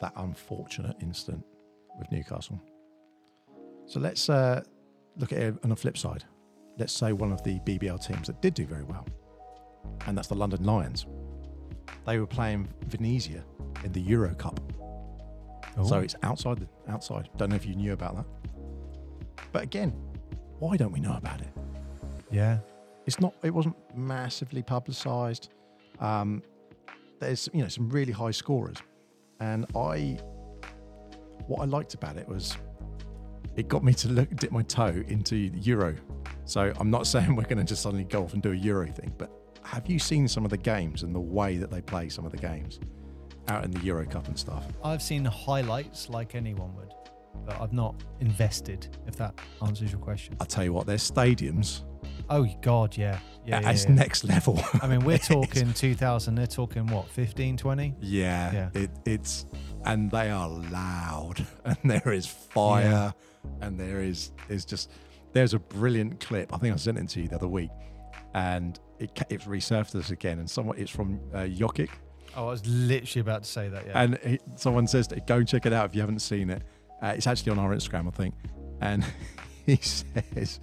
[0.00, 1.44] that unfortunate incident
[1.98, 2.60] with Newcastle.
[3.86, 4.62] So let's uh,
[5.16, 6.24] look at it on the flip side.
[6.78, 9.06] Let's say one of the BBL teams that did do very well,
[10.06, 11.06] and that's the London Lions.
[12.06, 13.44] They were playing Venezia
[13.84, 14.60] in the Euro Cup.
[15.76, 15.86] Oh.
[15.86, 17.28] So it's outside the outside.
[17.36, 18.26] Don't know if you knew about that.
[19.52, 19.90] But again,
[20.58, 21.48] why don't we know about it?
[22.30, 22.58] yeah.
[23.04, 25.50] It's not it wasn't massively publicized.
[26.02, 26.42] Um,
[27.20, 28.76] there's you know some really high scorers.
[29.40, 30.18] And I
[31.46, 32.56] what I liked about it was
[33.56, 35.94] it got me to look dip my toe into the Euro.
[36.44, 39.14] So I'm not saying we're gonna just suddenly go off and do a Euro thing,
[39.16, 39.30] but
[39.64, 42.32] have you seen some of the games and the way that they play some of
[42.32, 42.80] the games
[43.48, 44.66] out in the Euro Cup and stuff?
[44.84, 46.92] I've seen highlights like anyone would,
[47.46, 48.88] but I've not invested.
[49.06, 49.34] If that
[49.64, 50.36] answers your question.
[50.40, 51.82] I'll tell you what, their stadiums
[52.28, 53.60] Oh God, yeah, yeah.
[53.60, 53.94] yeah, it's yeah.
[53.94, 54.60] next level.
[54.80, 56.34] I mean, we're talking 2000.
[56.34, 57.94] They're talking what, 15, 20?
[58.00, 58.68] Yeah, Yeah.
[58.74, 59.46] It, it's
[59.84, 63.12] and they are loud, and there is fire,
[63.60, 64.90] and there is is just
[65.32, 66.54] there's a brilliant clip.
[66.54, 67.70] I think I sent it to you the other week,
[68.34, 71.90] and it it's resurfaced again, and someone it's from uh, Jokic,
[72.34, 73.86] Oh, I was literally about to say that.
[73.86, 74.02] Yeah.
[74.02, 76.62] And he, someone says, to, "Go and check it out if you haven't seen it."
[77.02, 78.34] Uh, it's actually on our Instagram, I think.
[78.80, 79.04] And
[79.66, 80.60] he says,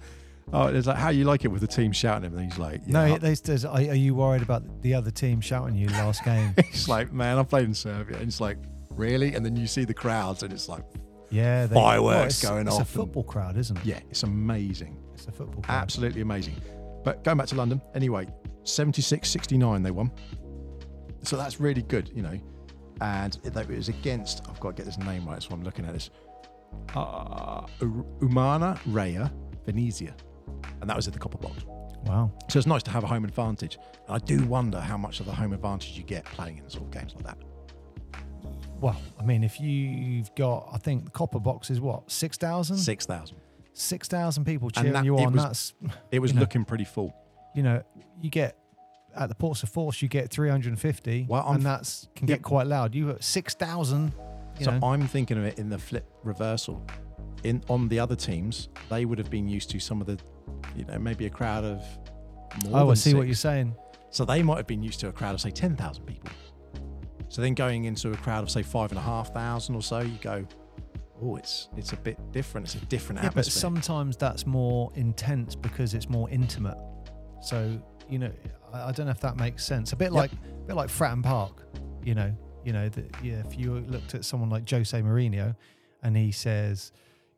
[0.52, 2.80] "Oh, it's like how you like it with the team shouting him." And he's like,
[2.86, 6.24] yeah, no, there's, there's, are, are you worried about the other team shouting you last
[6.24, 6.54] game?
[6.70, 8.58] He's like, "Man, I played in Serbia." And it's like,
[8.90, 10.82] "Really?" And then you see the crowds, and it's like,
[11.30, 13.84] Yeah, they, Fireworks it's, going it's off a and- football crowd, isn't it?
[13.84, 15.74] "Yeah, it's amazing, It's a football crowd.
[15.82, 16.56] absolutely amazing."
[17.04, 18.26] But going back to London, anyway,
[18.64, 20.10] 76-69 they won.
[21.22, 22.38] So that's really good, you know.
[23.00, 24.42] And it, it was against.
[24.48, 26.10] I've got to get this name right, so I'm looking at this.
[26.94, 27.66] Uh,
[28.20, 29.30] Umana Reyer
[29.64, 30.14] Venezia,
[30.80, 31.64] and that was at the Copper Box.
[32.06, 32.32] Wow.
[32.48, 33.78] So it's nice to have a home advantage.
[34.06, 36.84] And I do wonder how much of the home advantage you get playing in sort
[36.84, 37.38] of games like that.
[38.80, 42.78] Well, I mean, if you've got, I think the copper box is what six thousand.
[42.78, 43.36] Six thousand.
[43.74, 45.32] Six thousand people cheering that- you it on.
[45.34, 45.74] was- That's
[46.10, 46.40] It was You know.
[46.40, 47.14] looking pretty full.
[47.54, 47.82] you know,
[48.22, 48.56] you get
[49.14, 52.36] at the Portsmouth Force, you get 350, Well, I'm- and that's can yeah.
[52.36, 52.94] get quite loud.
[52.94, 54.12] You got 6,000.
[54.60, 56.80] So know, I'm thinking of it in the flip reversal.
[57.42, 60.18] In on the other teams, they would have been used to some of the,
[60.76, 61.82] you know, maybe a crowd of
[62.64, 63.74] more oh, I see what you're saying.
[64.10, 66.30] So they might have been used to a crowd of say ten thousand people.
[67.28, 70.00] So then going into a crowd of say five and a half thousand or so,
[70.00, 70.44] you go,
[71.22, 72.66] oh, it's it's a bit different.
[72.74, 73.60] It's a different Yeah, but atmosphere.
[73.60, 76.78] sometimes that's more intense because it's more intimate.
[77.40, 78.32] So you know,
[78.72, 79.92] I, I don't know if that makes sense.
[79.92, 80.12] A bit Yep.
[80.12, 81.62] like, a bit like Fratton Park.
[82.02, 82.34] You know,
[82.64, 83.14] you know that.
[83.22, 85.54] Yeah, if you looked at someone like Jose Mourinho,
[86.02, 86.90] and he says,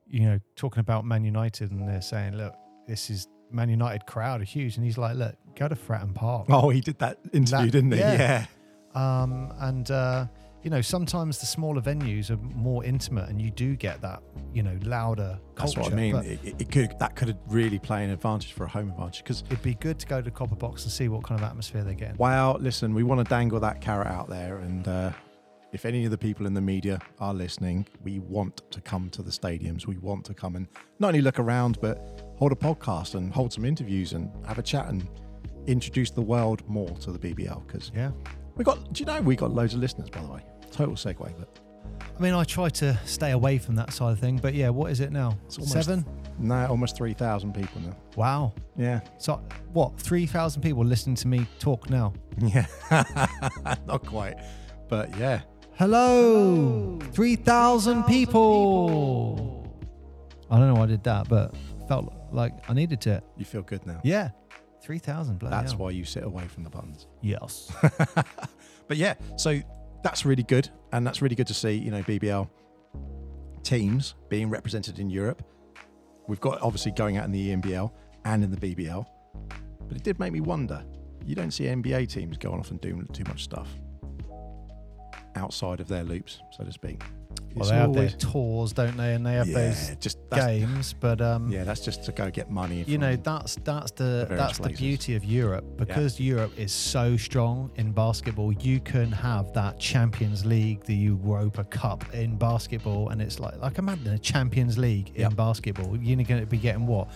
[0.09, 2.55] you know, talking about Man United, and they're saying, look,
[2.87, 6.47] this is Man United crowd are huge, and he's like, look, go to Fratton Park.
[6.51, 7.99] oh, he did that interview, That- didn't he?
[7.99, 8.47] yeah.
[8.95, 9.23] yeah.
[9.23, 10.27] Um, and uh,
[10.63, 14.23] you know, sometimes the smaller venues are more intimate, and you do get that,
[14.55, 16.17] you know, louder That's what I mean.
[16.17, 19.63] It, it- could that could really play an advantage for a home advantage because it'd
[19.63, 22.19] be good to go to Copper Box and see what kind of atmosphere they get.
[22.19, 25.11] wow, listen, we want to dangle that carrot out there, and uh,
[25.73, 29.23] if any of the people in the media are listening, we want to come to
[29.23, 29.87] the stadiums.
[29.87, 30.69] We want to come and
[30.99, 34.63] not only look around, but hold a podcast and hold some interviews and have a
[34.63, 35.07] chat and
[35.69, 38.11] introduce the world more to the BBL because Yeah.
[38.57, 38.93] we got.
[38.93, 40.41] Do you know we got loads of listeners by the way?
[40.73, 41.61] Total segue, but
[42.19, 44.91] I mean, I try to stay away from that side of thing, but yeah, what
[44.91, 45.39] is it now?
[45.47, 46.05] It's almost- Seven?
[46.37, 47.97] no, almost three thousand people now.
[48.17, 48.55] Wow.
[48.77, 49.41] Yeah, So,
[49.73, 52.13] what, 3,000 people listening to me talk now?
[52.39, 52.67] yeah,
[53.87, 54.35] not quite,
[54.89, 55.43] but yeah.
[55.75, 59.69] Hello, 3,000 people.
[60.51, 61.55] I don't know why I did that, but
[61.87, 63.23] felt like I needed to.
[63.37, 64.01] You feel good now.
[64.03, 64.31] Yeah,
[64.83, 65.39] 3,000.
[65.39, 65.81] bloody That's hell.
[65.81, 67.07] why you sit away from the buttons.
[67.21, 67.73] Yes.
[68.89, 69.61] but yeah, so
[70.03, 71.73] that's really good, and that's really good to see.
[71.73, 72.49] You know, BBL
[73.63, 75.43] teams being represented in Europe.
[76.29, 77.93] We've got obviously going out in the ENBL
[78.25, 79.05] and in the BBL,
[79.89, 80.85] but it did make me wonder.
[81.25, 83.69] You don't see NBA teams going off and doing too much stuff
[85.37, 87.03] outside of their loops, so to speak.
[87.55, 89.15] Well, they have their tours, don't they?
[89.15, 92.51] And they have yeah, those just games, but um, yeah, that's just to go get
[92.51, 92.85] money.
[92.87, 97.17] you know that's that's the various that's the beauty of Europe because Europe is so
[97.17, 98.53] strong in basketball.
[98.53, 103.79] You can have that Champions League, the Europa Cup in basketball, and it's like like
[103.79, 105.31] imagine a Champions League Yep.
[105.31, 105.97] in basketball.
[105.97, 107.09] You're going to be getting what?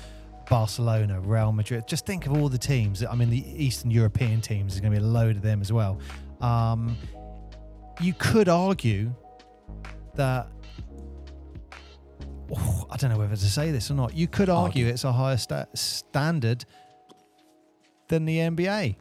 [0.48, 1.88] Barcelona, Real Madrid.
[1.88, 3.04] Just think of all the teams.
[3.04, 4.74] I mean, the Eastern European teams.
[4.74, 5.98] There's going to be a load of them as well.
[6.40, 6.96] Um,
[8.00, 9.12] you could argue
[10.16, 10.48] that
[12.54, 14.14] Oh, I don't know whether to say this or not.
[14.16, 16.64] You could argue, it's a higher sta- standard
[18.08, 18.94] than the NBA.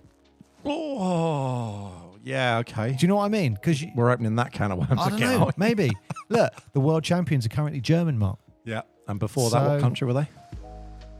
[0.65, 2.89] Oh, yeah, okay.
[2.93, 3.53] Do you know what I mean?
[3.53, 5.31] Because We're opening that can of worms I don't again.
[5.33, 5.45] know.
[5.45, 5.65] aren't we?
[5.67, 5.91] Maybe
[6.29, 8.39] look, the world champions are currently German, Mark.
[8.63, 8.81] Yeah.
[9.07, 10.27] And before that, what country were they?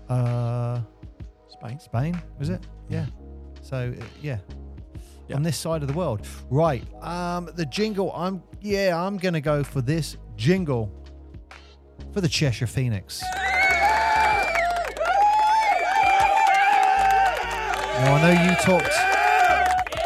[0.10, 0.82] Uh,
[1.50, 1.80] Spain.
[1.80, 2.66] Spain was it?
[2.90, 3.06] Yeah.
[3.06, 3.06] Yeah.
[3.62, 4.40] So uh, yeah.
[5.28, 5.38] Yeah.
[5.38, 6.84] On this side of the world, right?
[7.04, 8.12] Um, the jingle.
[8.14, 8.96] I'm yeah.
[9.02, 10.92] I'm gonna go for this jingle
[12.14, 13.24] for the Cheshire Phoenix.
[17.98, 18.94] Now I know you talked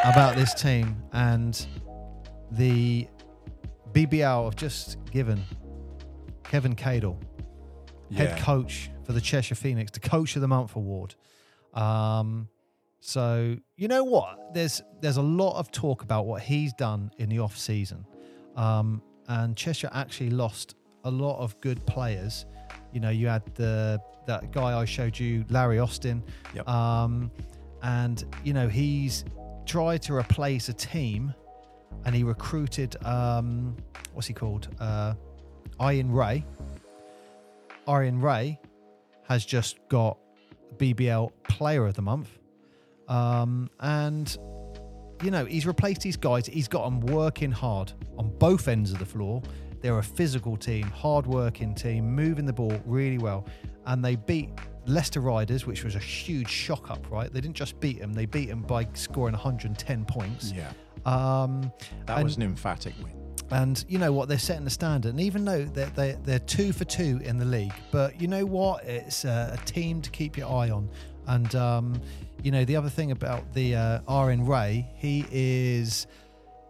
[0.05, 1.65] about this team and
[2.51, 3.07] the
[3.91, 5.41] BBL have just given
[6.43, 7.17] Kevin Cadle
[8.15, 8.43] head Yeah.
[8.43, 11.15] coach for the Cheshire Phoenix, the Coach of the Month award.
[11.73, 12.47] Um,
[13.01, 14.53] so you know what?
[14.53, 18.05] There's there's a lot of talk about what he's done in the off season,
[18.55, 22.45] um, and Cheshire actually lost a lot of good players.
[22.91, 26.67] You know, you had the that guy I showed you, Larry Austin, Yep.
[26.67, 27.31] um,
[27.83, 29.23] and you know he's
[29.65, 31.33] tried to replace a team,
[32.05, 33.75] and he recruited um,
[34.13, 34.67] what's he called?
[34.79, 35.13] Uh,
[35.81, 36.43] Ian Ray.
[37.87, 38.59] Ian Ray
[39.27, 40.17] has just got
[40.77, 42.38] BBL Player of the Month.
[43.09, 44.37] Um, and
[45.21, 46.45] you know, he's replaced these guys.
[46.47, 49.41] He's got them working hard on both ends of the floor.
[49.81, 53.45] They're a physical team, hard working team, moving the ball really well.
[53.85, 54.49] And they beat
[54.85, 57.31] Leicester Riders, which was a huge shock up, right?
[57.33, 60.53] They didn't just beat them, they beat them by scoring 110 points.
[60.53, 60.71] Yeah,
[61.05, 61.71] Um,
[62.05, 63.13] that And- was an emphatic win.
[63.51, 64.29] and you know what?
[64.29, 65.09] They're setting the standard.
[65.09, 68.45] And even though they're, they're, they're two for two in the league, but you know
[68.45, 68.83] what?
[68.85, 70.89] It's a, a team to keep your eye on.
[71.29, 72.01] And, um,
[72.43, 76.07] you know, the other thing about the uh, Aaron Ray, he is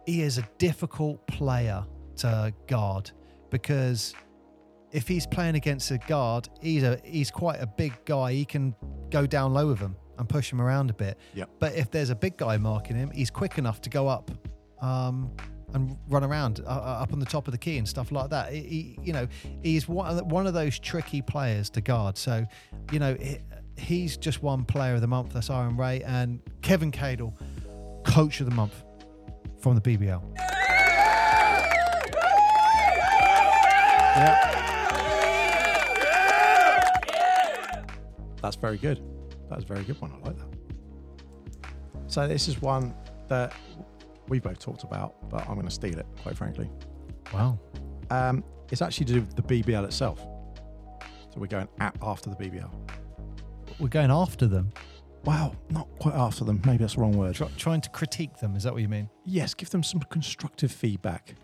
[0.06, 1.84] he is a difficult player
[2.16, 3.10] to guard
[3.50, 4.14] because
[4.92, 8.32] if he's playing against a guard, he's a he's quite a big guy.
[8.32, 8.74] He can
[9.10, 11.16] go down low with him and push him around a bit.
[11.34, 11.48] Yep.
[11.58, 14.30] But if there's a big guy marking him, he's quick enough to go up
[14.82, 15.30] um,
[15.72, 18.28] and run around uh, uh, up on the top of the key and stuff like
[18.30, 18.52] that.
[18.52, 19.26] He, he- you know,
[19.62, 22.18] he's one of, the, one of those tricky players to guard.
[22.18, 22.44] So,
[22.92, 23.16] you know,
[23.80, 25.32] he's just one player of the month.
[25.32, 27.34] That's Aaron Ray and Kevin Cadle,
[28.04, 28.84] coach of the month
[29.60, 30.22] from the BBL.
[34.16, 34.56] Yeah.
[38.42, 39.02] That's very good.
[39.48, 40.12] That's a very good one.
[40.12, 40.48] I like that.
[42.06, 42.94] So this is one
[43.28, 43.52] that
[44.28, 46.68] we've both talked about, but I'm going to steal it, quite frankly.
[47.32, 47.58] Wow.
[48.10, 50.20] Um, it's actually to do with the BBL itself.
[50.20, 52.70] So we're going at after the BBL.
[53.80, 54.72] We're going after them,
[55.24, 56.62] Wow, not quite after them.
[56.64, 57.34] Maybe that's the wrong word.
[57.34, 58.56] tr- trying to critique them.
[58.56, 59.10] Is that what you mean?
[59.26, 61.34] Yes, give them some constructive feedback.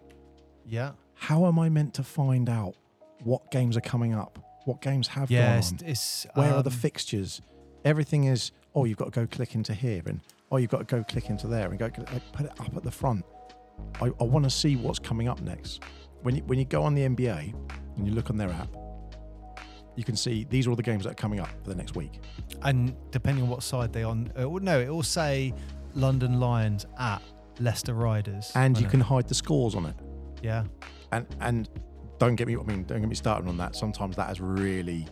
[0.64, 0.92] Yeah.
[1.14, 2.74] How am I meant to find out
[3.22, 4.38] what games are coming up?
[4.64, 5.48] What games have Yeah.
[5.50, 5.78] gone It's, on?
[5.88, 7.42] it's Where are the um, fixtures?
[7.84, 10.20] Everything is, oh, you've got to go click into here, and
[10.50, 12.82] oh, you've got to go click into there, and go like, put it up at
[12.82, 13.24] the front.
[14.00, 15.82] I, I want to see what's coming up next.
[16.22, 17.54] When you when you go on the NBA
[17.98, 18.68] and you look on their app,
[19.96, 21.96] you can see these are all the games that are coming up for the next
[21.96, 22.20] week.
[22.62, 25.52] and depending on what side they're on, uh, well, no, it will say
[25.94, 27.22] London Lions at
[27.60, 29.96] Leicester Riders, And you can hide the scores on it.
[29.98, 30.44] it?
[30.44, 30.64] yeah,
[31.12, 31.68] And and
[32.18, 33.74] don't get me I mean, don't get me started on that.
[33.74, 35.06] Sometimes that has really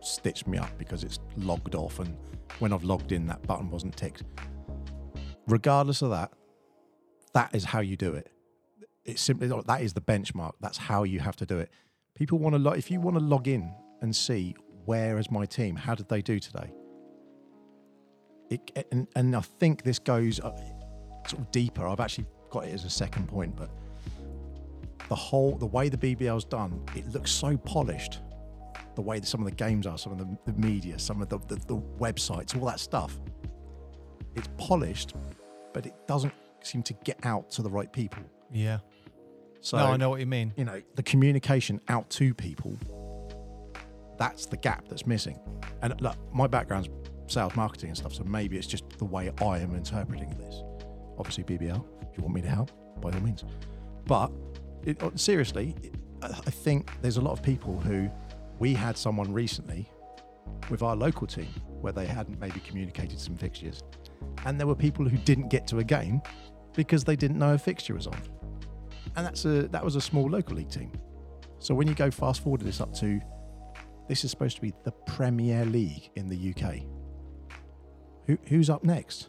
[0.00, 2.16] stitched me up because it's logged off and
[2.60, 4.22] when I've logged in that button wasn't ticked.
[5.48, 6.30] Regardless of that,
[7.32, 8.30] that is how you do it.
[9.04, 10.52] It's simply that is the benchmark.
[10.60, 11.70] That's how you have to do it.
[12.14, 15.46] People want to log if you want to log in and see where is my
[15.46, 16.70] team, how did they do today?
[18.50, 20.54] It, and, and I think this goes sort
[21.32, 21.88] of deeper.
[21.88, 23.70] I've actually got it as a second point, but
[25.08, 28.20] the whole the way the BBL's done, it looks so polished.
[28.94, 31.28] The way that some of the games are, some of the, the media, some of
[31.28, 33.18] the, the, the websites, all that stuff.
[34.36, 35.14] It's polished,
[35.72, 38.22] but it doesn't seem to get out to the right people.
[38.52, 38.78] yeah.
[39.62, 40.52] So no, I know what you mean.
[40.58, 42.76] you know, the communication out to people,
[44.18, 45.38] that's the gap that's missing.
[45.82, 46.88] And look, my background's
[47.26, 50.62] sales marketing and stuff, so maybe it's just the way I am interpreting this.
[51.18, 53.44] Obviously, BBL, if you want me to help, by all means.
[54.06, 54.30] But
[54.84, 55.74] it, uh, seriously,
[56.22, 58.10] I think there's a lot of people who
[58.58, 59.88] we had someone recently
[60.70, 61.48] with our local team
[61.80, 63.82] where they hadn't maybe communicated some fixtures.
[64.46, 66.22] And there were people who didn't get to a game
[66.74, 68.20] because they didn't know a fixture was on
[69.16, 70.90] and that's a that was a small local league team.
[71.58, 73.20] So when you go fast forward this up to
[74.08, 76.82] this is supposed to be the Premier League in the UK.
[78.26, 79.28] Who who's up next?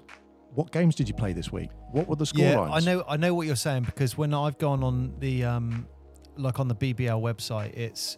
[0.53, 1.69] What games did you play this week?
[1.91, 2.87] What were the score Yeah, lines?
[2.87, 3.03] I know.
[3.07, 5.87] I know what you're saying because when I've gone on the um,
[6.37, 8.17] like on the BBL website, it's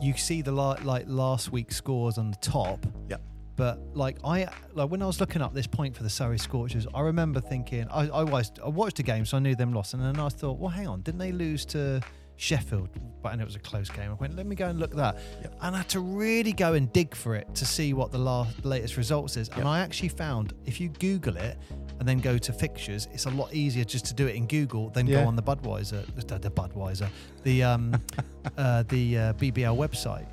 [0.00, 2.84] you see the la- like last week's scores on the top.
[3.08, 3.22] Yep.
[3.54, 6.86] But like I like when I was looking up this point for the Surrey Scorchers,
[6.92, 9.94] I remember thinking I I, watched, I watched the game, so I knew them lost,
[9.94, 12.00] and then I thought, well, hang on, didn't they lose to
[12.36, 12.88] Sheffield?
[13.22, 14.10] But and it was a close game.
[14.10, 15.58] I went, let me go and look at that, Yep.
[15.62, 18.64] and I had to really go and dig for it to see what the last
[18.64, 19.48] latest results is.
[19.48, 19.66] And Yep.
[19.66, 21.58] I actually found if you Google it
[21.98, 24.90] and then go to fixtures, it's a lot easier just to do it in Google
[24.90, 25.22] than Yeah.
[25.22, 27.08] go on the Budweiser, the, Budweiser,
[27.42, 27.94] the um,
[28.58, 30.26] uh, the uh, BBL website.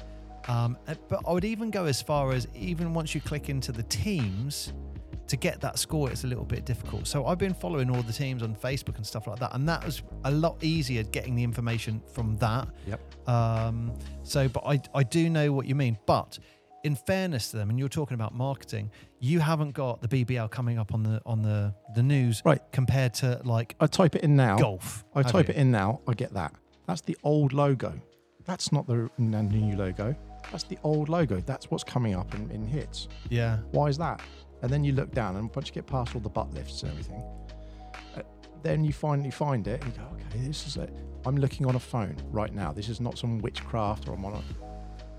[0.50, 3.72] Um, uh, but I would even go as far as even once you click into
[3.72, 4.74] the teams
[5.34, 7.08] to get that score, it's a little bit difficult.
[7.08, 9.84] So I've been following all the teams on Facebook and stuff like that, and that
[9.84, 12.68] was a lot easier getting the information from that.
[12.86, 13.28] Yep.
[13.28, 13.92] Um,
[14.22, 15.98] so, but I, I do know what you mean.
[16.06, 16.38] But
[16.84, 20.78] in fairness to them, and you're talking about marketing, you haven't got the BBL coming
[20.78, 22.62] up on the on the the news, Right.
[22.72, 24.58] Compared to like I type it in now.
[24.58, 25.04] golf.
[25.16, 25.56] I type you?
[25.56, 26.54] it in now, I get that.
[26.86, 27.92] That's the old logo.
[28.46, 30.16] That's not the new logo.
[30.52, 31.40] That's the old logo.
[31.40, 33.08] That's what's coming up in, in hits.
[33.30, 34.22] Yeah, Why is that?
[34.64, 36.92] And then you look down, and once you get past all the butt lifts and
[36.94, 37.22] everything,
[38.16, 38.22] uh,
[38.64, 40.90] then you finally find it, and you go, okay, this is it.
[41.26, 42.72] I'm looking on a phone right now.
[42.72, 44.42] This is not some witchcraft, or I'm on a.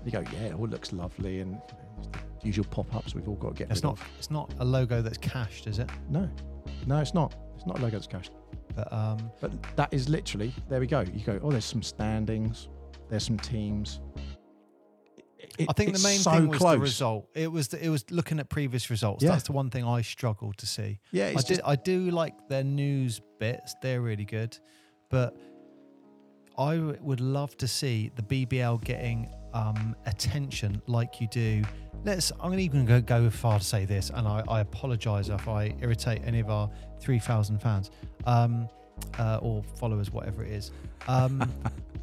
[0.03, 1.57] You go, yeah, it all looks lovely, and you
[2.11, 3.93] know, usual pop-ups we've all got to get It's not.
[3.93, 4.07] of.
[4.17, 5.89] It's not a logo that's cached, is it?
[6.09, 6.27] No,
[6.87, 7.35] no, it's not.
[7.55, 8.31] It's not a logo that's cached.
[8.75, 10.79] But um, But that is literally there.
[10.79, 11.01] We go.
[11.01, 11.39] You go.
[11.43, 12.67] Oh, there's some standings.
[13.09, 14.01] There's some teams.
[15.57, 16.73] It- I think the main so thing was close.
[16.75, 17.29] the result.
[17.33, 19.23] It was the, it was looking at previous results.
[19.23, 19.31] Yeah.
[19.31, 20.99] That's the one thing I struggled to see.
[21.11, 23.75] Yeah, I it's do just, I do like their news bits.
[23.81, 24.57] They're really good,
[25.09, 25.35] but
[26.57, 31.63] I would love to see the BBL getting um, attention like you do.
[32.03, 32.31] Let's.
[32.31, 35.47] I'm going to even go go far to say this, and I, I apologise if
[35.47, 37.89] I irritate any of our three thousand fans
[38.25, 38.69] um,
[39.17, 40.71] uh, or followers, whatever it is.
[41.07, 41.49] Um,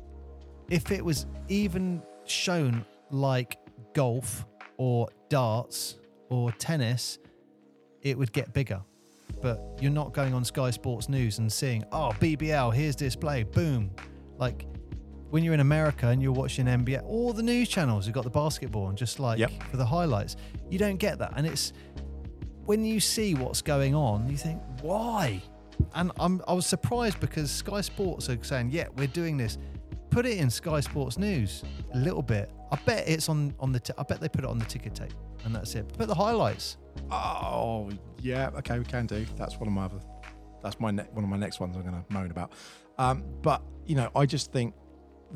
[0.70, 3.58] if it was even shown like
[3.94, 4.44] golf
[4.78, 5.96] or darts
[6.30, 7.18] or tennis,
[8.02, 8.82] it would get bigger.
[9.40, 13.90] But you're not going on Sky Sports News and seeing, oh, BBL, here's display, boom.
[14.38, 14.66] Like
[15.30, 18.30] when you're in America and you're watching NBA, all the news channels have got the
[18.30, 19.50] basketball and just like Yep.
[19.70, 20.36] for the highlights.
[20.70, 21.32] You don't get that.
[21.36, 21.72] And it's
[22.64, 25.42] when you see what's going on, you think, why?
[25.94, 29.58] And I'm I was surprised because Sky Sports are saying, yeah, we're doing this.
[30.10, 32.50] Put it in Sky Sports News a little bit.
[32.72, 33.80] I bet it's on on the.
[33.80, 35.12] T- I bet they put it on the ticket tape,
[35.44, 35.86] and that's it.
[35.96, 36.78] Put the highlights.
[37.10, 38.50] oh yeah.
[38.56, 39.26] Okay, we can do.
[39.36, 40.00] That's one of my other.
[40.62, 41.76] That's my ne- one of my next ones.
[41.76, 42.52] I'm going to moan about.
[42.98, 44.74] Um, but you know, I just think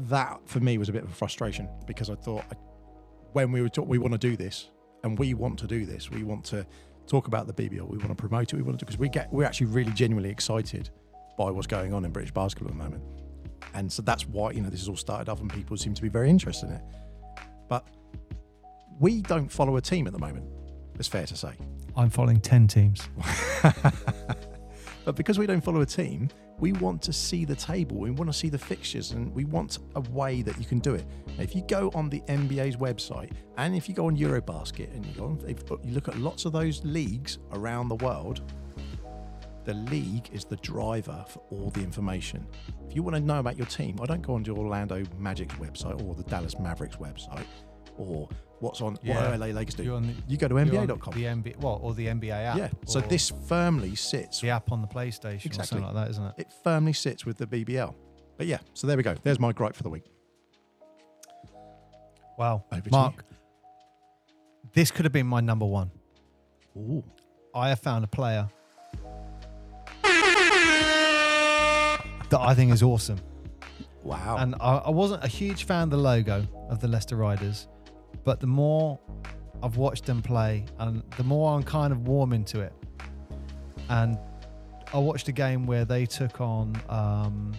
[0.09, 2.55] that for me was a bit of a frustration because I thought I,
[3.33, 4.71] when we were talk, we want to do this
[5.05, 6.11] and we want to do this.
[6.11, 6.67] We want to
[7.07, 7.87] talk about the BBL.
[7.87, 8.57] We want to promote it.
[8.57, 10.89] We want to because we get we're actually really genuinely excited
[11.37, 13.03] by what's going on in British basketball at the moment.
[13.75, 16.01] And so that's why you know this has all started off, and people seem to
[16.03, 16.83] be very interested in it.
[17.69, 17.87] But
[18.99, 20.47] we don't follow a team at the moment.
[20.99, 21.53] It's fair to say.
[21.97, 23.09] I'm following ten teams.
[25.07, 27.97] But because we don't follow a team, we want to see the table.
[27.97, 30.97] We want to see the fixtures, and we want a way that you can do
[30.97, 31.07] it.
[31.39, 35.07] Now, if you go on the NBA's website, and if you go on Eurobasket, and
[35.07, 38.43] you go on, if you look at lots of those leagues around the world,
[39.67, 42.47] the league is the driver for all the information.
[42.89, 46.03] If you want to know about your team, I don't go onto Orlando Magic's website
[46.03, 47.45] or the Dallas Mavericks website
[47.99, 48.29] or
[48.61, 49.31] what's on Yeah.
[49.31, 49.85] what LA Lakers do.
[50.01, 51.13] The- you go to NBA.com.
[51.15, 52.57] The NBA, well, or the NBA app.
[52.57, 52.71] Yeah.
[52.87, 55.67] So this firmly sits the app on the PlayStation or Exactly.
[55.67, 56.35] something like that, isn't it?
[56.39, 57.95] it firmly sits with the BBL.
[58.39, 59.15] But yeah, so there we go.
[59.23, 60.05] There's my gripe for the week.
[62.39, 63.25] Wow, Over Mark,
[64.75, 65.91] this could have been my number one.
[66.77, 67.03] Ooh.
[67.55, 68.49] I have found a player
[72.31, 73.19] that I think is awesome.
[74.03, 74.37] Wow.
[74.39, 77.69] And I, I wasn't a huge fan of the logo of the Leicester Riders,
[78.25, 79.01] but the more
[79.63, 82.73] I've watched them play, and the more I'm kind of warm into it.
[83.89, 84.19] And
[84.93, 87.53] I watched a game where they took on um,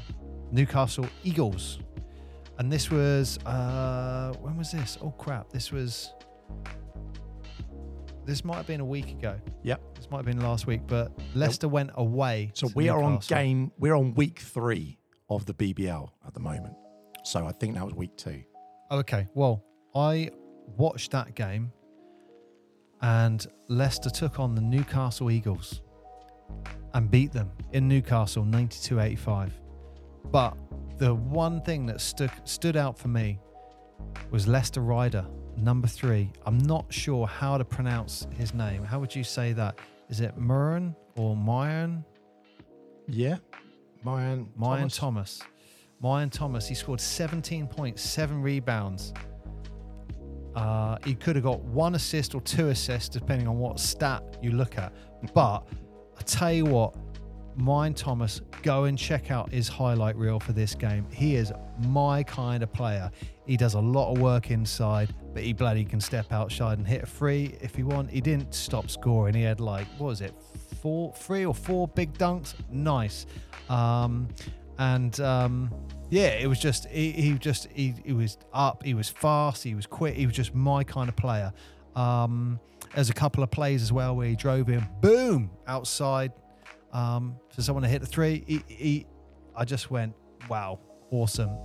[0.51, 1.79] Newcastle Eagles,
[2.59, 4.97] and this was uh, when was this?
[5.01, 5.49] Oh crap!
[5.49, 6.13] This was
[8.27, 9.39] this might have been a week ago.
[9.63, 9.95] Yep.
[9.95, 12.51] This might have been last week, but Leicester went away.
[12.53, 13.71] so we are on game.
[13.79, 16.75] We're on week three of the BBL at the moment.
[17.23, 18.43] So I think that was week two.
[18.91, 19.63] Okay, well,
[19.95, 20.29] I
[20.77, 21.71] watched that game
[23.01, 25.81] and Leicester took on the Newcastle Eagles
[26.93, 29.53] and beat them in Newcastle 92 85.
[30.31, 30.57] But
[30.97, 33.39] the one thing that stood, stood out for me
[34.31, 35.25] was Leicester Rider,
[35.57, 36.31] number three.
[36.45, 38.83] I'm not sure how to pronounce his name.
[38.83, 39.79] How would you say that?
[40.09, 42.05] Is it Murren or Myron?
[43.07, 43.37] Yeah.
[44.03, 44.47] Mayan.
[44.55, 45.39] Mayan Thomas.
[45.39, 45.41] Thomas.
[45.99, 49.13] Mayan Thomas, he scored 17.7 rebounds.
[50.55, 54.51] Uh, he could have got one assist or two assists, depending on what stat you
[54.51, 54.93] look at.
[55.33, 55.67] But
[56.17, 56.95] I tell you what,
[57.55, 61.05] Mayan Thomas, go and check out his highlight reel for this game.
[61.11, 63.11] He is my kind of player.
[63.47, 67.03] He does a lot of work inside, but he bloody can step outside and hit
[67.03, 68.11] a free if he want.
[68.11, 69.33] He didn't stop scoring.
[69.33, 70.33] He had like what was it,
[70.81, 72.53] four, three or four big dunks.
[72.69, 73.25] Nice.
[73.69, 74.27] Um,
[74.79, 75.73] and um,
[76.09, 79.75] yeah, it was just he, he just he, he was up, he was fast, he
[79.75, 81.51] was quick, he was just my kind of player.
[81.95, 82.59] Um,
[82.93, 86.31] there's a couple of plays as well where he drove in, boom, outside
[86.93, 88.43] um, for someone to hit the three.
[88.45, 89.07] He, he,
[89.55, 90.13] I just went,
[90.49, 90.79] wow,
[91.11, 91.57] awesome.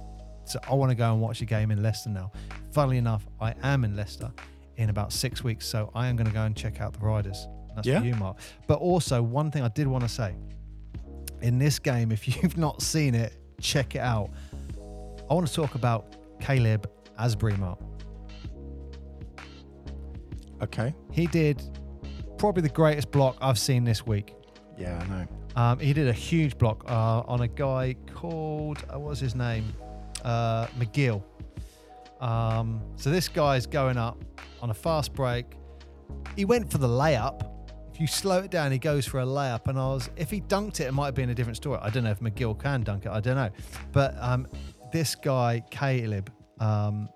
[0.45, 2.33] So I want to go and watch a game in Leicester now.
[2.73, 4.31] Funnily enough, I am in Leicester
[4.77, 7.47] in about six weeks, so I am going to go and check out the Riders.
[7.75, 8.01] That's Yeah.
[8.01, 8.39] for you, Mark.
[8.67, 10.35] But also, one thing I did want to say
[11.43, 14.31] in this game, if you've not seen it, check it out.
[15.31, 17.79] I want to talk about Caleb Asbury, Mark.
[20.63, 20.95] Okay.
[21.11, 21.63] He did
[22.39, 24.35] probably the greatest block I've seen this week.
[24.79, 25.27] Yeah, I know.
[25.55, 29.35] Um, he did a huge block uh, on a guy called uh, what was his
[29.35, 29.65] name,
[30.23, 31.23] uh, McGill.
[32.21, 34.23] Um, so this guy's going up
[34.61, 35.57] on a fast break,
[36.37, 37.49] he went for the layup.
[37.93, 39.67] If you slow it down, he goes for a layup.
[39.67, 41.79] And I was, if he dunked it, it might have been a different story.
[41.83, 43.11] I don't know if McGill can dunk it.
[43.11, 43.51] I don't know.
[43.93, 44.47] But um,
[44.93, 47.09] this guy, Caleb, um,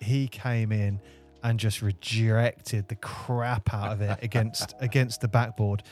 [0.00, 1.00] he came in
[1.44, 5.82] and just rejected the crap out of it against against the backboard.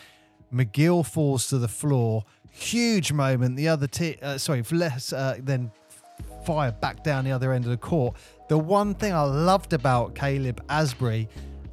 [0.53, 2.25] McGill falls to the floor.
[2.51, 3.57] Huge moment.
[3.57, 5.71] The other team, uh, sorry, less uh, then
[6.45, 8.17] fire back down the other end of the court.
[8.49, 11.29] The one thing I loved about Caleb Asbury,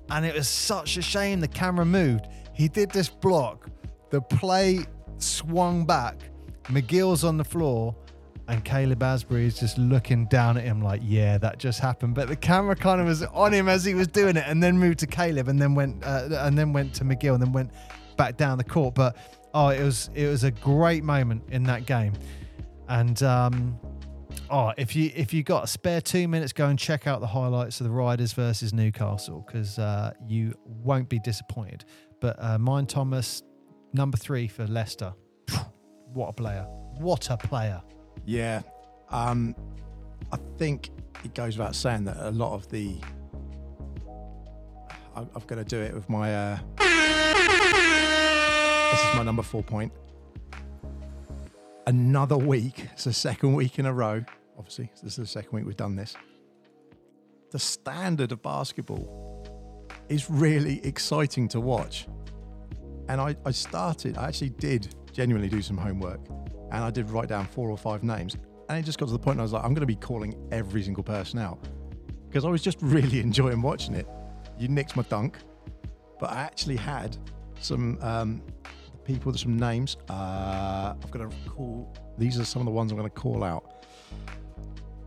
[0.09, 2.28] and it was such a shame the camera moved.
[2.53, 3.70] He did this block.
[4.09, 4.80] The play
[5.17, 6.17] swung back.
[6.65, 7.95] McGill's on the floor,
[8.47, 12.28] and Caleb Asbury is just looking down at him like, "Yeah, that just happened." But
[12.28, 14.99] the camera kind of was on him as he was doing it, and then moved
[14.99, 17.72] to Caleb, and then went, uh, and then went to McGill, and then went
[18.17, 18.95] back down the court.
[18.95, 19.15] But
[19.53, 22.13] oh, it was it was a great moment in that game,
[22.88, 23.80] and um,
[24.50, 27.28] oh, if you if you got a spare two minutes, go and check out the
[27.28, 31.86] highlights of the Riders versus Newcastle because uh, you won't be disappointed.
[32.20, 33.43] But uh, mine Thomas,
[33.93, 35.14] number three for Leicester.
[36.12, 36.64] What a player!
[36.97, 37.84] What a player!
[38.26, 38.64] Yeah.
[39.12, 39.56] Um,
[40.32, 40.89] I think
[41.24, 42.95] it goes without saying that a lot of the.
[45.16, 46.34] I, I'm going to do it with my.
[46.34, 46.58] Uh,
[48.89, 49.91] this is my number four point.
[51.86, 52.88] Another week.
[52.93, 54.24] It's the second week in a row.
[54.60, 56.16] Obviously, this is the second week we've done this.
[57.51, 59.47] The standard of basketball
[60.10, 62.07] is really exciting to watch.
[63.07, 66.20] And I, I started, I actually did genuinely do some homework
[66.72, 68.36] and I did write down four or five names.
[68.68, 70.36] And it just got to the point I was like, I'm going to be calling
[70.51, 71.60] every single person out
[72.28, 74.07] because I was just really enjoying watching it.
[74.60, 75.38] You nicked my dunk,
[76.20, 77.18] but I actually had
[77.62, 78.41] some um,
[79.05, 79.97] people, some names.
[80.10, 81.95] Uh, I've got to call.
[82.18, 83.86] These are some of the ones I'm going to call out.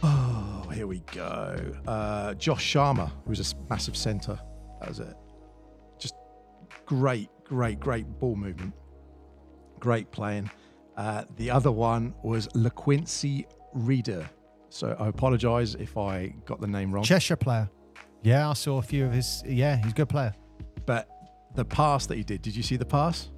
[0.02, 1.74] Oh, here we go.
[1.86, 4.38] Uh, Josh Sharma, who's a massive centre.
[4.80, 5.14] That was it.
[5.98, 6.14] Just
[6.86, 8.74] great, great, great ball movement.
[9.78, 10.50] Great playing.
[10.96, 13.44] Uh, the other one was LaQuincy
[13.74, 14.28] Reader.
[14.70, 17.04] So I apologise if I got the name wrong.
[17.04, 17.68] Cheshire player.
[18.22, 19.42] Yeah, I saw a few of his.
[19.46, 20.32] Yeah, he's a good player.
[20.86, 21.08] But
[21.54, 23.30] the pass that he did, did you see the pass?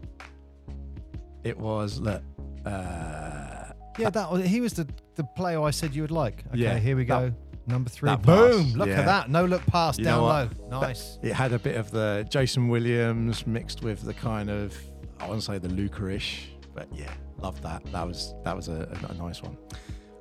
[1.43, 2.23] It was look.
[2.65, 3.64] Uh,
[3.99, 4.87] yeah, that was, he was the
[5.17, 6.45] the player I said you would like.
[6.49, 7.35] Okay, Yeah, here we that- go.
[7.67, 8.11] Number three.
[8.11, 8.65] that Boom!
[8.65, 9.01] pass, Look yeah.
[9.01, 9.31] at that.
[9.31, 10.49] No look pass You know down low.
[10.69, 10.83] what?
[10.83, 11.19] Nice.
[11.23, 14.77] It had a bit of the Jason Williams mixed with the kind of
[15.19, 17.83] I want to say the Luka-ish, but yeah, loved that.
[17.91, 19.57] That was that was a, a, a nice one.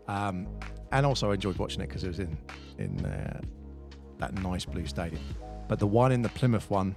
[0.08, 0.48] Um,
[0.94, 2.38] and also I enjoyed watching it because it was in
[2.78, 3.42] in uh,
[4.20, 5.22] that nice blue stadium.
[5.68, 6.96] But the one in the Plymouth one,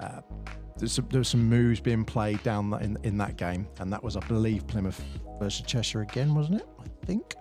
[0.00, 0.22] uh,
[0.78, 4.02] there's some, there was some moves being played down in in that game, and that
[4.02, 5.02] was I believe Plymouth
[5.38, 6.68] versus Cheshire again, wasn't it?
[6.80, 7.34] I think.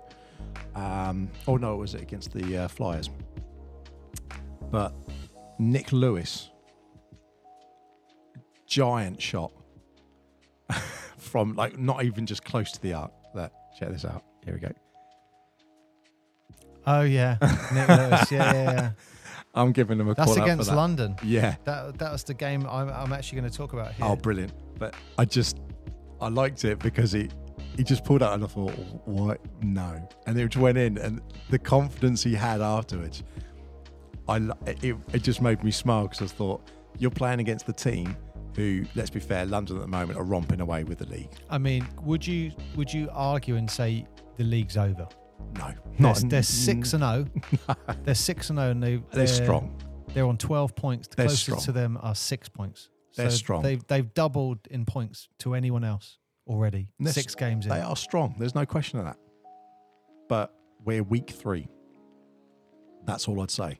[0.75, 3.09] Um, oh no, was it was against the uh, Flyers.
[4.69, 4.93] But
[5.59, 6.49] Nick Lewis,
[8.65, 9.51] giant shot
[11.17, 13.11] from like not even just close to the arc.
[13.33, 14.23] That check this out.
[14.43, 14.71] Here we go.
[16.85, 17.37] Oh yeah,
[17.73, 18.31] Nick Lewis.
[18.31, 18.91] Yeah, yeah, yeah.
[19.57, 20.75] I'm giving them a That's call for against that.
[20.75, 21.15] London.
[21.23, 21.55] Yeah.
[21.65, 24.05] That that was the game I'm, I'm actually going to talk about here.
[24.05, 24.53] Oh, brilliant!
[24.77, 25.59] But I just
[26.21, 27.29] I liked it because he
[27.75, 28.71] he just pulled out and I thought,
[29.05, 29.41] what?
[29.61, 33.23] No, and it just went in, and the confidence he had afterwards,
[34.29, 34.37] I
[34.67, 38.15] it, it just made me smile because I thought you're playing against the team
[38.55, 41.29] who, let's be fair, London at the moment are romping away with the league.
[41.49, 44.05] I mean, would you would you argue and say
[44.35, 45.07] the league's over?
[45.53, 45.91] No, They're, oh.
[45.99, 47.25] not they're six and zero.
[48.03, 49.75] They're six and zero, and they They're strong.
[50.13, 51.07] They're on twelve points.
[51.07, 51.61] The They're closest strong.
[51.61, 52.89] to them are six points.
[53.15, 53.63] They're strong.
[53.63, 56.17] They've they've doubled in points to anyone else
[56.47, 56.87] already.
[56.99, 57.71] They're six s- games in.
[57.71, 58.35] They are strong.
[58.37, 59.17] There's no question of that.
[60.29, 60.53] But
[60.85, 61.67] we're week three.
[63.05, 63.79] That's all I'd say.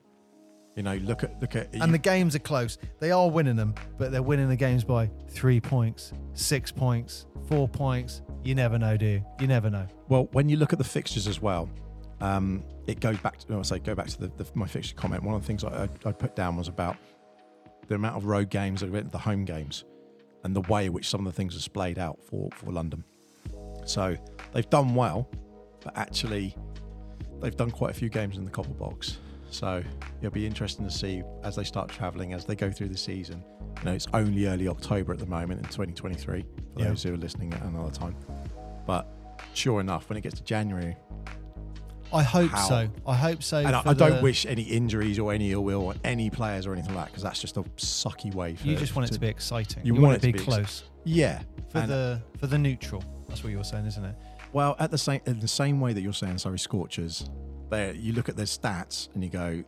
[0.78, 2.78] You know, look at look at and the games are close.
[3.00, 7.66] They are winning them, but they're winning the games by three points, six points, four
[7.66, 8.22] points.
[8.44, 9.24] You never know, do you?
[9.40, 9.88] You never know.
[10.08, 11.68] Well, when you look at the fixtures as well,
[12.20, 14.94] um, it goes back to, no, I say go back to the, the, my fixture
[14.94, 15.24] comment.
[15.24, 16.96] One of the things I, I, I put down was about
[17.88, 19.82] the amount of road games that went the home games
[20.44, 23.02] and the way in which some of the things are splayed out for, for London.
[23.84, 24.16] So
[24.52, 25.28] they've done well,
[25.82, 26.54] but actually
[27.40, 29.18] they've done quite a few games in the copper box.
[29.50, 29.82] So
[30.20, 33.42] it'll be interesting to see as they start travelling, as they go through the season.
[33.78, 36.88] You know, it's only early October at the moment in 2023 for Yeah.
[36.88, 38.16] those who are listening at another time.
[38.86, 39.06] But
[39.54, 40.96] sure enough, when it gets to January,
[42.12, 42.68] I hope How?
[42.68, 42.88] so.
[43.06, 43.58] I hope so.
[43.58, 46.66] and I, I don't the- wish any injuries or any ill will on any players
[46.66, 48.54] or anything like that because that's just a sucky way.
[48.54, 49.84] For, You just want it to be exciting.
[49.84, 51.42] You You, want want, it to to be be ex- close yeah.
[51.70, 53.04] for and- the for the neutral.
[53.28, 54.14] That's what you're saying, isn't it?
[54.54, 57.28] Well, at the same in the same way that you're saying, sorry, Scorchers,
[57.70, 59.62] they you look at their stats and you go,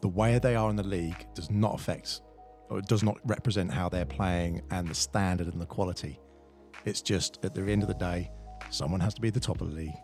[0.00, 2.22] the way they are in the league does not affect
[2.70, 6.18] or it does not represent how they're playing and the standard and the quality.
[6.84, 8.30] It's just at the end of the day,
[8.70, 9.94] someone has to be the top of the league,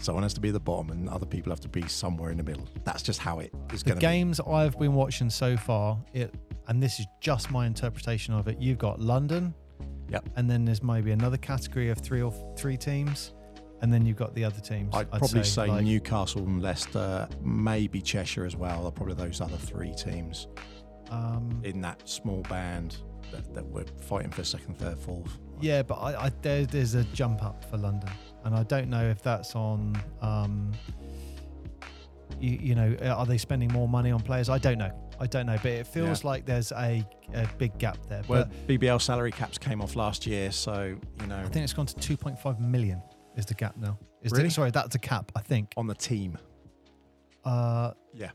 [0.00, 2.42] someone has to be the bottom, and other people have to be somewhere in the
[2.42, 2.66] middle.
[2.84, 4.06] That's just how it is going to be.
[4.06, 6.34] games I've been watching so far, it
[6.68, 8.58] and this is just my interpretation of it.
[8.60, 9.54] You've got London,
[10.08, 10.28] Yep.
[10.36, 13.34] and then there's maybe another category of three or three teams,
[13.82, 14.94] and then you've got the other teams.
[14.94, 18.86] I'd probably say, like- Newcastle and Leicester, maybe Cheshire as well.
[18.86, 20.48] Are probably those other three teams
[21.10, 22.96] Um, in that small band
[23.32, 25.38] that, that we're fighting for second, third, fourth.
[25.60, 28.10] yeah, but I, I there, there's a jump up for London,
[28.44, 30.00] and I don't know if that's on.
[30.22, 30.72] Um,
[32.40, 34.48] you, you know, are they spending more money on players?
[34.48, 34.92] I don't know.
[35.18, 37.02] I don't know, but it feels like there's a,
[37.32, 38.22] a big gap there.
[38.28, 41.72] Well, but BBL salary caps came off last year, so you know I think it's
[41.72, 43.00] gone to 2.5 million.
[43.36, 43.98] Is the gap now?
[44.22, 44.50] Is the- Really?
[44.50, 45.30] sorry, that's a cap.
[45.36, 45.72] I think.
[45.76, 46.38] on the team,
[47.44, 48.30] Uh, yeah,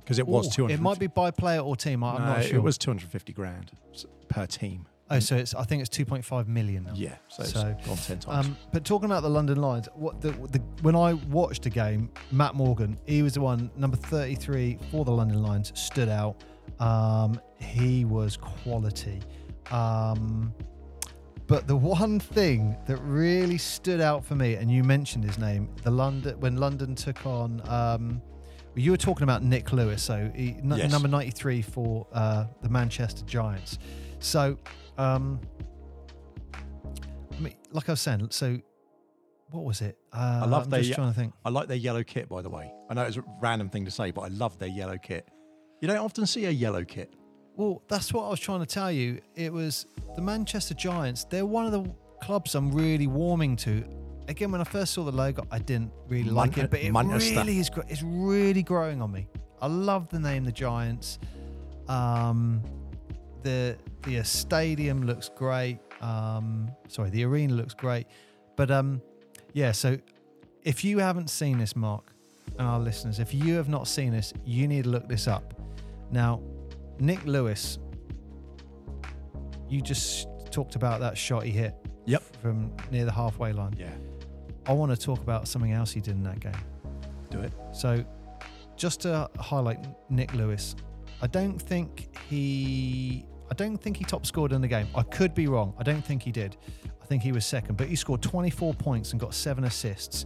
[0.00, 0.74] because it was ooh, two hundred.
[0.74, 2.02] It might be by player or team.
[2.04, 2.56] I- I'm not sure.
[2.56, 4.86] It was two hundred fifty grand s- per team.
[5.12, 5.54] Oh, so it's.
[5.56, 6.92] I think it's 2.5 million now.
[6.94, 8.46] Yeah, so, So, it's gone ten times.
[8.46, 12.10] Um, but talking about the London Lions, what the, the when I watched the game,
[12.30, 16.36] Matt Morgan, he was the one number 33 for the London Lions, stood out.
[16.78, 19.18] Um, he was quality.
[19.72, 20.54] Um,
[21.50, 25.68] but the one thing that really stood out for me, and you mentioned his name,
[25.82, 27.60] the London when London took on.
[27.68, 28.22] Um,
[28.76, 30.92] you were talking about Nick Lewis, so he, n- Yes.
[30.92, 33.80] number 93 for uh, the Manchester Giants.
[34.20, 34.56] So,
[34.96, 35.40] um,
[36.54, 38.58] I mean, like I was saying, so
[39.50, 39.98] what was it?
[40.12, 41.34] Uh, I love I'm their just trying to think.
[41.44, 42.70] I like their yellow kit, by the way.
[42.88, 45.26] I know it's a random thing to say, but I love their yellow kit.
[45.80, 47.12] You don't often see a yellow kit.
[47.60, 49.20] Well, that's what I was trying to tell you.
[49.36, 49.84] It was
[50.16, 51.24] the Manchester Giants.
[51.24, 51.84] They're one of the
[52.22, 53.84] clubs I'm really warming to.
[54.28, 56.90] Again, when I first saw the logo, I didn't really like Man- it, but it
[56.92, 57.34] Manchester.
[57.40, 57.68] really is.
[57.68, 59.26] gr- It's really growing on me.
[59.60, 61.18] I love the name, the Giants.
[61.88, 62.62] Um,
[63.42, 65.78] the the stadium looks great.
[66.00, 68.06] Um, sorry, the arena looks great.
[68.56, 69.02] But um,
[69.52, 69.72] yeah.
[69.72, 69.98] So
[70.62, 72.12] if you haven't seen this, Mark,
[72.58, 75.52] and our listeners, if you have not seen this, you need to look this up.
[76.10, 76.40] Now,
[77.00, 77.78] Nick Lewis,
[79.68, 81.74] you just talked about that shot he hit.
[82.06, 82.22] Yep.
[82.42, 83.74] From near the halfway line.
[83.78, 83.92] Yeah,
[84.66, 86.52] I want to talk about something else he did in that game.
[87.30, 87.52] do it.
[87.72, 88.04] So,
[88.76, 90.74] just to highlight Nick Lewis,
[91.22, 94.88] I don't think he, I don't think he top scored in the game.
[94.94, 95.74] I could be wrong.
[95.78, 96.56] I don't think he did.
[97.00, 100.24] I think he was second, but he scored 24 points and got seven assists.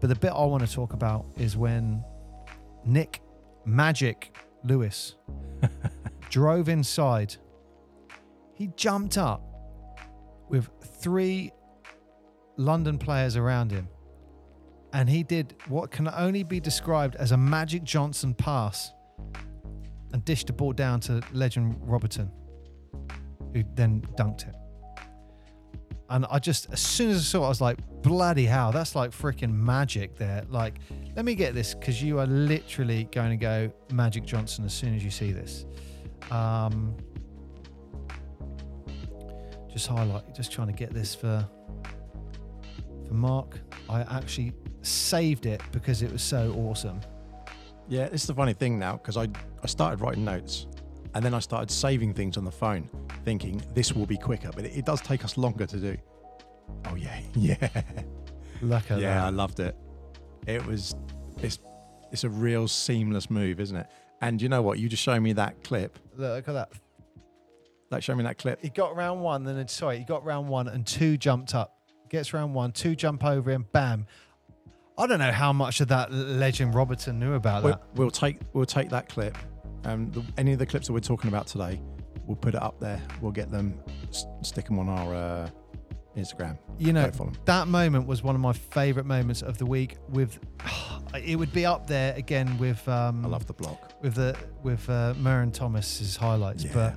[0.00, 2.04] But the bit I want to talk about is when
[2.84, 3.22] Nick
[3.64, 5.14] Magic Lewis
[6.28, 7.36] drove inside.
[8.54, 9.42] He jumped up
[10.48, 10.68] with
[11.00, 11.52] three
[12.56, 13.88] London players around him
[14.96, 18.92] and he did what can only be described as a Magic Johnson pass
[20.12, 22.30] and dished the ball down to legend Robertson,
[23.52, 24.54] who then dunked it.
[26.08, 28.94] And I just, as soon as I saw it, I was like, bloody hell, that's
[28.94, 30.44] like freaking magic there.
[30.48, 30.78] Like,
[31.14, 34.94] let me get this because you are literally going to go Magic Johnson as soon
[34.94, 35.66] as you see this.
[36.30, 36.96] Um,
[39.72, 41.46] just highlight, just trying to get this for
[43.06, 43.58] for Mark.
[43.88, 44.52] I actually
[44.82, 47.00] saved it because it was so awesome.
[47.88, 49.28] Yeah, this is the funny thing now because I
[49.62, 50.66] I started writing notes,
[51.14, 52.88] and then I started saving things on the phone,
[53.24, 55.96] thinking this will be quicker, but it, it does take us longer to do.
[56.86, 57.68] Oh yeah, yeah,
[58.62, 59.24] Look at yeah.
[59.24, 59.76] I loved it.
[60.46, 60.94] It was
[61.42, 61.58] it's
[62.12, 63.86] it's a real seamless move, isn't it?
[64.20, 64.78] And you know what?
[64.78, 65.98] You just show me that clip.
[66.16, 66.70] Look at that.
[67.90, 68.60] Like show me that clip.
[68.62, 71.78] He got round one, then sorry, he got round one and two jumped up.
[72.08, 74.06] Gets round one, two jump over him, bam.
[74.98, 77.82] I don't know how much of that legend Robertson knew about We'll, that.
[77.94, 79.36] we'll take we'll take that clip.
[79.84, 81.80] Um, the, any of the clips that we're talking about today,
[82.26, 83.00] we'll put it up there.
[83.20, 85.50] We'll get them, s- stick them on our uh,
[86.16, 86.58] Instagram.
[86.78, 87.36] You know, Go follow 'em.
[87.44, 89.96] that moment was one of my favourite moments of the week.
[90.08, 90.38] With
[91.14, 93.92] it would be up there again with um, I love the block.
[94.02, 95.14] with the with uh,
[95.52, 96.72] Thomas's highlights, Yeah.
[96.74, 96.94] but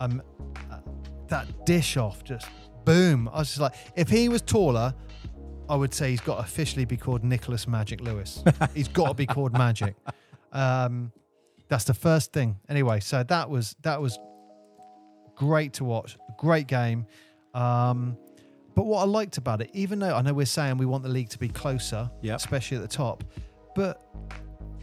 [0.00, 0.22] um,
[0.70, 0.78] uh,
[1.28, 2.46] that dish off just
[2.84, 3.28] boom.
[3.32, 4.94] I was just like, if he was taller,
[5.68, 8.42] I would say he's got to officially be called Nicholas Magic Lewis.
[8.74, 9.94] he's got to be called Magic.
[10.52, 11.12] Um,
[11.68, 12.56] that's the first thing.
[12.68, 14.18] Anyway, so that was that was
[15.36, 16.16] great to watch.
[16.38, 17.06] Great game.
[17.54, 18.16] Um,
[18.74, 21.08] but what I liked about it, even though I know we're saying we want the
[21.10, 22.36] league to be closer, Yep.
[22.36, 23.24] especially at the top,
[23.74, 24.02] but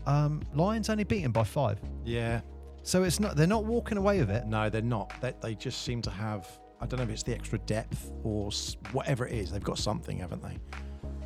[0.05, 1.79] um, Lions only beaten by five.
[2.05, 2.41] Yeah.
[2.83, 4.45] So it's not they're not walking away with it.
[4.47, 5.13] No, they're not.
[5.21, 6.47] They, they just seem to have.
[6.81, 9.51] I don't know if it's the extra depth or s- whatever it is.
[9.51, 10.57] They've got something, haven't they?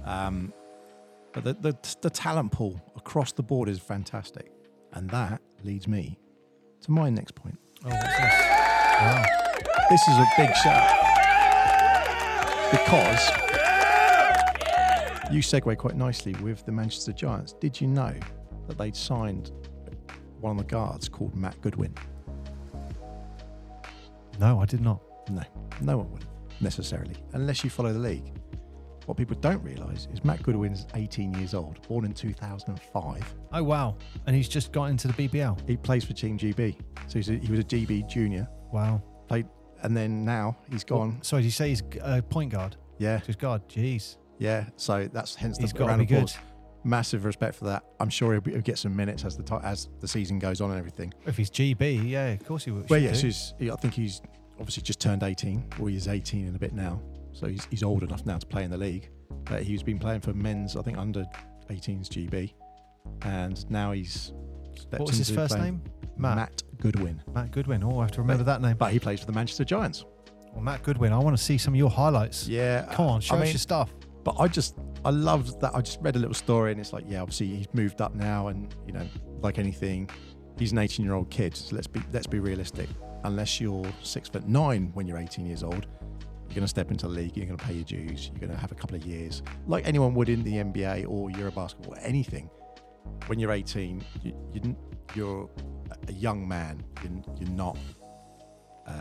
[0.03, 0.51] Um,
[1.31, 4.51] but the, the the talent pool across the board is fantastic,
[4.93, 6.17] and that leads me
[6.81, 7.57] to my next point.
[7.85, 8.45] Oh, what's this?
[9.01, 9.23] Wow.
[9.89, 11.02] This is a big shout
[12.73, 13.29] because
[15.31, 17.53] you segue quite nicely with the Manchester Giants.
[17.53, 18.13] Did you know
[18.67, 19.51] that they'd signed
[20.41, 21.93] one of the guards called Matt Goodwin?
[24.39, 25.01] No, I did not.
[25.29, 25.43] No,
[25.81, 26.25] no one would
[26.61, 28.33] necessarily, unless you follow the league.
[29.05, 33.35] What people don't realise is Matt Goodwin's 18 years old, born in 2005.
[33.51, 33.97] Oh wow!
[34.25, 35.67] And he's just got into the BBL.
[35.67, 36.75] He plays for Team GB,
[37.07, 38.47] so he's a, he was a GB junior.
[38.71, 39.03] Wow.
[39.83, 41.21] And then now he's gone.
[41.21, 42.75] Sorry, did you say he's a uh, point guard?
[42.99, 43.67] Yeah, Just guard.
[43.67, 44.17] Jeez.
[44.39, 44.65] yeah.
[44.77, 46.17] So that's hence He's the to round be of good.
[46.29, 46.37] applause.
[46.85, 47.83] Massive respect for that.
[47.99, 50.69] I'm sure he'll, be, he'll get some minutes as the as the season goes on
[50.71, 51.13] and everything.
[51.25, 52.89] If he's GB, yeah, of course he would.
[52.89, 54.21] Well, yes, he's, he, I think he's
[54.59, 57.01] obviously just turned 18, or he's 18 in a bit now.
[57.31, 59.09] So he's, he's old enough now to play in the league.
[59.45, 61.25] But he's been playing for men's, I think, under
[61.69, 62.53] 18s GB.
[63.23, 64.33] And now he's.
[64.89, 65.81] What was his first playing- name?
[66.17, 66.35] Matt.
[66.37, 67.21] Matt Goodwin.
[67.33, 67.83] Matt Goodwin.
[67.83, 68.77] Oh, I have to remember that name.
[68.77, 70.05] But he plays for the Manchester Giants.
[70.53, 71.13] Well, Matt Goodwin.
[71.13, 72.47] I want to see some of your highlights.
[72.47, 72.85] Yeah.
[72.93, 73.93] Come on, show I us mean, your stuff.
[74.23, 75.75] But I just, I loved that.
[75.75, 78.47] I just read a little story and it's like, yeah, obviously he's moved up now
[78.47, 79.05] and, you know,
[79.41, 80.09] like anything,
[80.57, 81.55] he's an 18 year old kid.
[81.57, 82.87] So let's be, let's be realistic.
[83.25, 85.87] Unless you're six foot nine when you're 18 years old,
[86.47, 88.51] you're going to step into the league, you're going to pay your dues, you're going
[88.51, 91.97] to have a couple of years, like anyone would in the NBA or Eurobasketball or
[91.99, 92.49] anything.
[93.27, 94.77] When you're 18, you, you,
[95.15, 95.49] you're
[96.07, 96.83] a young man.
[97.03, 97.77] You're, you're not.
[98.87, 98.91] Uh,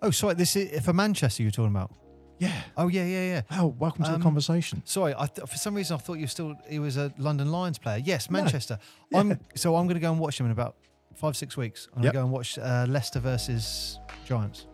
[0.00, 0.34] Oh, sorry.
[0.34, 1.42] This is for Manchester.
[1.42, 1.90] You're talking about.
[2.38, 2.52] yeah.
[2.76, 3.58] Oh, yeah, yeah, yeah.
[3.60, 4.80] Oh, welcome to Um, the conversation.
[4.84, 7.50] Sorry, I th- for some reason I thought you were still he was a London
[7.50, 7.98] Lions player.
[7.98, 8.30] Yes.
[8.30, 8.78] Manchester.
[9.14, 10.76] I'm so I'm going to go and watch him in about
[11.16, 11.88] five six weeks.
[11.96, 12.12] I'm Yep.
[12.12, 14.66] going to go and watch uh, Leicester versus Giants.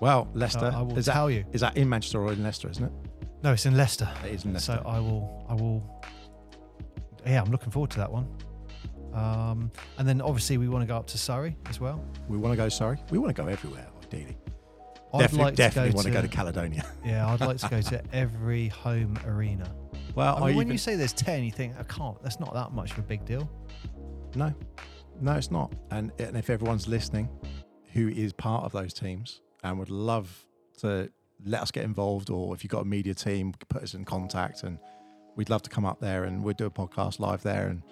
[0.00, 0.72] Well, Leicester.
[0.74, 1.44] I will is that tell you.
[1.52, 2.92] Is that in Manchester or in Leicester, isn't it?
[3.44, 4.08] No, it's in Leicester.
[4.24, 4.80] It is in Leicester.
[4.82, 6.02] So I will I will.
[7.24, 8.26] Yeah, I'm looking forward to that one.
[9.14, 12.04] Um, and then obviously we want to go up to Surrey as well.
[12.28, 12.98] we want to go, Surrey.
[13.10, 14.36] We want to go everywhere, ideally.
[15.14, 16.86] I'd definitely like definitely to want to to, go to Caledonia.
[17.04, 19.70] Yeah, I'd like to go to every home arena.
[20.14, 22.20] Well, I I mean, when even- you say there's ten, you think I can't.
[22.22, 23.50] That's not that much of a big deal.
[24.34, 24.54] no,
[25.20, 25.72] no, it's not.
[25.90, 27.28] And, and if everyone's listening
[27.92, 30.46] who is part of those teams and would love
[30.78, 31.10] to
[31.44, 34.62] let us get involved, or if you've got a media team, put us in contact
[34.62, 34.78] and
[35.36, 37.82] we'd love to come up there and we'd do a podcast live there and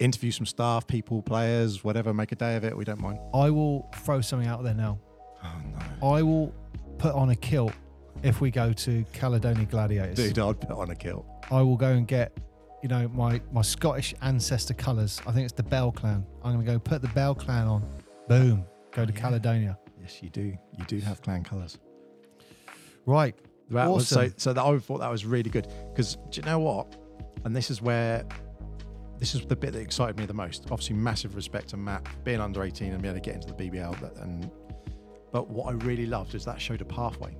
[0.00, 2.76] interview some staff, people, players, whatever, make a day of it.
[2.76, 3.18] We don't mind.
[3.34, 4.98] I will throw something out there now.
[5.42, 5.52] Oh,
[6.00, 6.08] no.
[6.08, 6.54] I will
[6.98, 7.72] put on a kilt
[8.22, 10.16] if we go to Caledonia Gladiators.
[10.16, 11.26] Dude, I'd put on a kilt.
[11.50, 12.36] I will go and get,
[12.82, 15.20] you know, my my Scottish ancestor colours.
[15.26, 16.26] I think it's the Bell Clan.
[16.42, 17.88] I'm going to go put the Bell Clan on.
[18.28, 18.64] Boom.
[18.92, 19.20] Go to yeah.
[19.20, 19.78] Caledonia.
[20.00, 20.56] Yes, you do.
[20.78, 21.78] You do have clan colours.
[23.06, 23.34] Right.
[23.70, 24.22] That was so.
[24.22, 24.34] Awesome.
[24.38, 26.96] So that I thought that was really good because do you know what?
[27.44, 28.24] And this is where
[29.18, 30.66] this is the bit that excited me the most.
[30.70, 33.70] Obviously, massive respect to Matt being under 18 and being able to get into the
[33.70, 34.22] BBL.
[34.22, 34.50] And
[35.32, 37.36] but what I really loved is that showed a pathway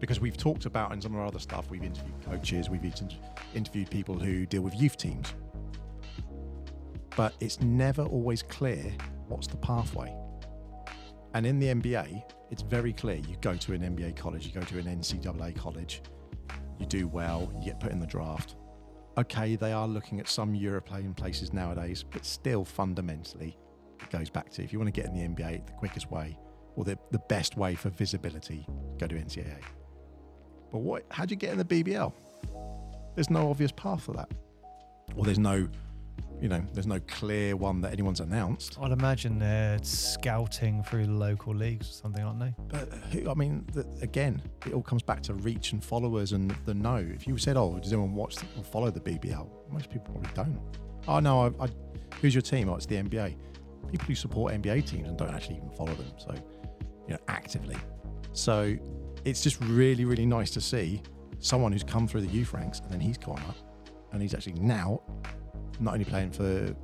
[0.00, 1.70] because we've talked about in some of our other stuff.
[1.70, 2.84] We've interviewed coaches, we've
[3.54, 5.32] interviewed people who deal with youth teams,
[7.16, 8.92] but it's never always clear
[9.28, 10.12] what's the pathway.
[11.34, 13.16] And in the NBA, it's very clear.
[13.16, 16.02] You go to an NBA college, you go to an NCAA college,
[16.78, 18.56] you do well, you get put in the draft.
[19.18, 23.58] Okay, they are looking at some European places nowadays, but still fundamentally,
[24.00, 26.38] it goes back to if you want to get in the NBA, the quickest way
[26.76, 28.66] or the, the best way for visibility,
[28.98, 29.60] go to NCAA.
[30.70, 31.04] But what?
[31.10, 32.12] How do you get in the BBL?
[33.14, 34.30] There's no obvious path for that,
[35.14, 35.68] or there's no,
[36.42, 38.76] you know, there's no clear one that anyone's announced.
[38.82, 42.52] I'd imagine they're scouting through local leagues or something, aren't they?
[42.66, 46.32] But uh, who, I mean, the, again, it all comes back to reach and followers
[46.32, 46.96] and the know.
[46.96, 50.60] If you said, "Oh, does anyone watch or follow the BBL?" Most people probably don't.
[51.06, 51.68] Oh no, I, I,
[52.20, 52.68] who's your team?
[52.68, 53.36] Oh, it's the NBA.
[53.92, 56.34] People who support NBA teams and don't actually even follow them, so
[57.06, 57.76] you know, actively.
[58.32, 58.76] So
[59.24, 61.02] it's just really, really nice to see
[61.38, 63.56] someone who's come through the youth ranks and then he's gone up,
[64.10, 65.02] and he's actually now
[65.80, 66.74] not only playing for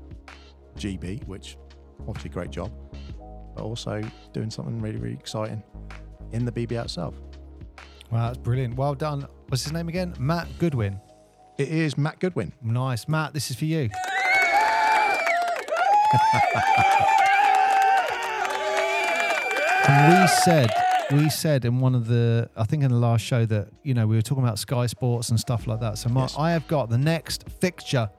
[0.77, 1.57] GB, which
[2.07, 2.71] obviously great job,
[3.55, 5.63] but also doing something really, really exciting
[6.33, 7.15] in the BBL itself.
[8.11, 8.77] Wow, that's brilliant.
[8.77, 9.27] Well done.
[9.49, 10.15] What's his name again?
[10.19, 11.01] Matt Goodwin.
[11.59, 12.53] It is Matt Goodwin.
[12.63, 13.09] Nice.
[13.09, 13.91] Matt, this is for you.
[19.89, 20.71] and we said
[21.11, 24.07] we said in one of the I think in the last show that you know
[24.07, 25.99] we were talking about Sky Sports and stuff like that.
[25.99, 26.39] So Mark, Yes.
[26.39, 28.11] I have got the next fixture,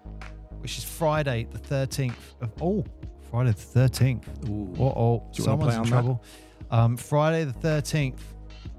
[0.61, 2.83] which is Friday the thirteenth of oh
[3.29, 4.27] Friday the thirteenth.
[4.49, 4.73] Ooh.
[4.79, 6.23] Uh oh, Do you wanna someone's in trouble.
[6.71, 8.23] Um, Friday the thirteenth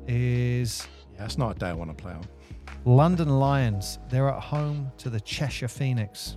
[0.07, 2.25] is Yeah, that's not a day I want to play on.
[2.85, 3.99] London Lions.
[4.09, 6.37] They're at home to the Cheshire Phoenix.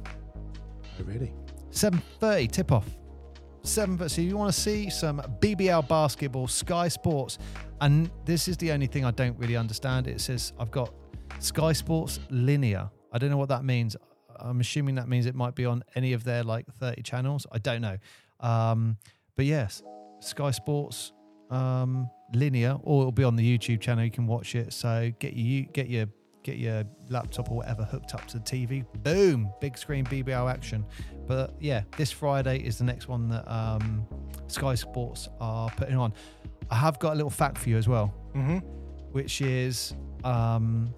[1.00, 1.34] Oh, really?
[1.72, 2.86] 7.30 tip off.
[3.64, 4.10] 7th.
[4.12, 7.38] So if you want to see some BBL basketball, Sky Sports.
[7.82, 10.08] And this is the only thing I don't really understand.
[10.08, 10.94] It says I've got
[11.40, 12.90] Sky Sports linear.
[13.12, 13.96] I don't know what that means.
[14.44, 17.48] I'm assuming that means it might be on any of their like 30 channels.
[17.52, 17.98] I don't know.
[18.40, 18.98] Um,
[19.36, 19.82] but yes,
[20.20, 21.14] Sky Sports
[21.50, 24.04] um, linear, or it'll be on the YouTube channel.
[24.04, 24.74] You can watch it.
[24.74, 26.08] So get you get your
[26.44, 28.86] get your laptop or whatever hooked up to the TV.
[29.04, 30.86] Boom, big screen BBL action.
[31.26, 34.06] But yeah, this Friday is the next one that um,
[34.48, 36.14] Sky Sports are putting on.
[36.70, 38.58] I have got a little fact for you as well, Mm-hmm.
[39.14, 39.94] which is,
[40.26, 40.94] um,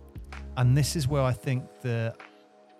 [0.57, 2.15] and this is where I think the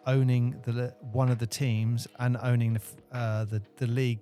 [0.06, 2.82] owning the one of the teams and owning the
[3.12, 4.20] uh, the the league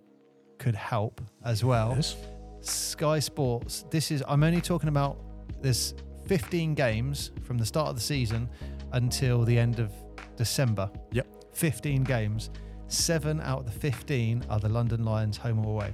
[0.57, 1.93] could help as well.
[1.95, 2.15] Yes.
[2.61, 3.85] Sky Sports.
[3.89, 5.17] This is I'm only talking about
[5.61, 5.93] there's
[6.27, 8.49] 15 games from the start of the season
[8.93, 9.91] until the end of
[10.37, 10.89] December.
[11.11, 11.27] Yep.
[11.53, 12.49] 15 games.
[12.87, 15.93] Seven out of the 15 are the London Lions home or away.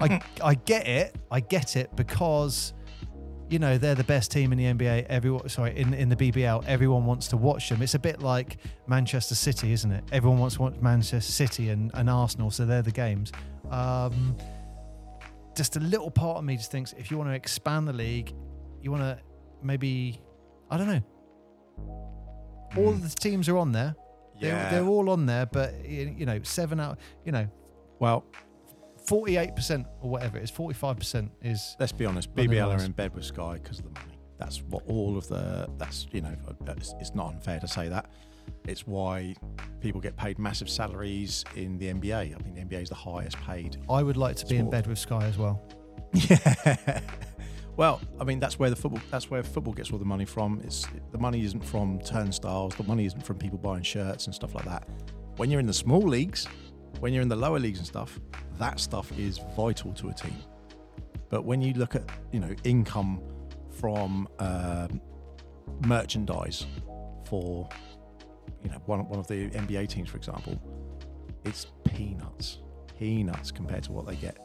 [0.00, 1.16] I I get it.
[1.30, 2.74] I get it because
[3.48, 5.06] you know they're the best team in the NBA.
[5.08, 7.80] Everyone, sorry, in in the BBL, everyone wants to watch them.
[7.82, 10.04] It's a bit like Manchester City, isn't it?
[10.12, 13.32] Everyone wants to watch Manchester City and, and Arsenal, so they're the games.
[13.70, 14.36] Um,
[15.56, 18.34] just a little part of me just thinks if you want to expand the league,
[18.82, 19.18] you want to
[19.62, 20.20] maybe,
[20.70, 21.02] I don't know.
[22.76, 23.94] All of the teams are on there.
[24.40, 24.70] They're, Yeah.
[24.70, 27.46] they're all on there, but you know, seven out, you know,
[27.98, 28.24] Well,
[29.06, 32.34] forty-eight percent or whatever it is, forty-five percent is let's be honest.
[32.34, 34.18] BBL are in bed with Sky because of the money.
[34.38, 35.68] That's what all of the.
[35.78, 36.34] That's you know.
[36.68, 38.10] It's, it's not unfair to say that.
[38.66, 39.34] It's why
[39.80, 42.34] people get paid massive salaries in the NBA.
[42.34, 43.78] I think the NBA is the highest paid.
[43.88, 45.62] I would like to be in bed with Sky as well.
[46.12, 47.00] Yeah.
[47.76, 50.60] well, I mean that's where the football that's where football gets all the money from.
[50.64, 54.54] It's the money isn't from turnstiles, the money isn't from people buying shirts and stuff
[54.54, 54.88] like that.
[55.36, 56.46] When you're in the small leagues,
[57.00, 58.18] when you're in the lower leagues and stuff,
[58.58, 60.36] that stuff is vital to a team.
[61.28, 63.20] But when you look at, you know, income
[63.70, 65.00] from um,
[65.86, 66.66] merchandise
[67.26, 67.68] for
[68.62, 70.60] you know, one, one of the NBA teams, for example,
[71.44, 72.58] it's peanuts,
[72.98, 74.38] peanuts compared to what they get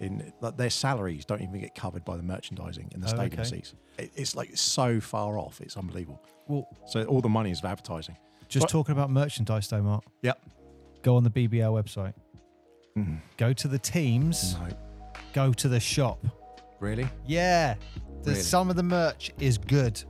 [0.00, 3.40] in like their salaries don't even get covered by the merchandising in the Oh, stadium
[3.40, 3.48] okay.
[3.50, 3.74] seats.
[3.98, 5.60] It, it's like so far off.
[5.60, 6.22] It's unbelievable.
[6.48, 8.16] Well, So all the money is advertising.
[8.48, 10.04] just What- talking about merchandise, though, Mark.
[10.22, 10.40] Yep.
[11.02, 12.14] Go on the BBL website.
[12.96, 13.20] Mm.
[13.36, 14.54] Go to the teams.
[14.54, 14.68] No,
[15.32, 16.24] Go to the shop.
[16.80, 17.08] really?
[17.26, 17.74] Yeah,
[18.22, 18.42] the, Really?
[18.42, 20.02] some of the merch is good.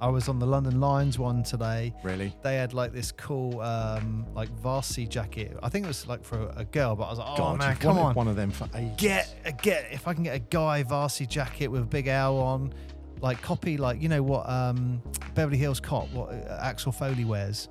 [0.00, 1.94] I was on the London Lions one today.
[2.02, 2.34] Really?
[2.42, 5.56] They had like this cool, um, like varsity jacket.
[5.62, 7.80] I think it was like for a girl, but I was like, oh man, you've
[7.80, 8.94] come on, one of them for ages.
[8.98, 12.36] get a get if I can get a guy varsity jacket with a big L
[12.38, 12.74] on,
[13.20, 15.00] like copy like you know what um
[15.34, 17.68] Beverly Hills Cop what uh, Axel Foley wears.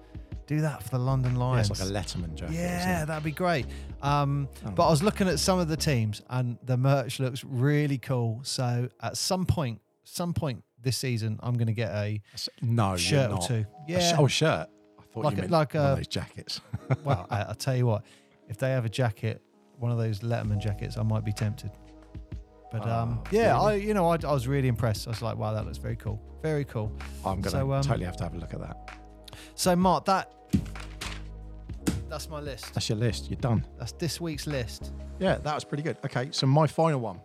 [0.47, 1.69] Do that for the London Yeah, Lions.
[1.69, 2.55] it's like a Letterman jacket.
[2.55, 3.65] Yeah, that'd be great.
[4.03, 4.71] Um, Oh.
[4.71, 8.41] But I was looking at some of the teams, and the merch looks really cool.
[8.43, 12.21] So at some point, some point this season, I'm going to get a
[12.61, 13.65] No, shirt or two.
[13.87, 14.15] A Yeah.
[14.19, 14.67] oh, a shirt.
[14.99, 16.61] I thought Like you a- meant like one a- of those jackets.
[17.03, 18.03] well, I, I'll tell you what.
[18.49, 19.41] If they have a jacket,
[19.79, 21.71] one of those Letterman jackets, I might be tempted.
[22.71, 25.07] But um, Ah, yeah, I you know I, I was really impressed.
[25.07, 26.91] I was like, wow, that looks very cool, very cool.
[27.23, 28.91] I'm gonna So, um, totally have to have a look at that.
[29.55, 30.31] So Mark, that
[32.13, 32.71] that's my list.
[32.75, 33.27] That's your list.
[33.31, 33.65] You're done.
[33.79, 34.91] That's this week's list.
[35.17, 35.97] Yeah, that was pretty good.
[36.05, 37.19] Okay, so my final one,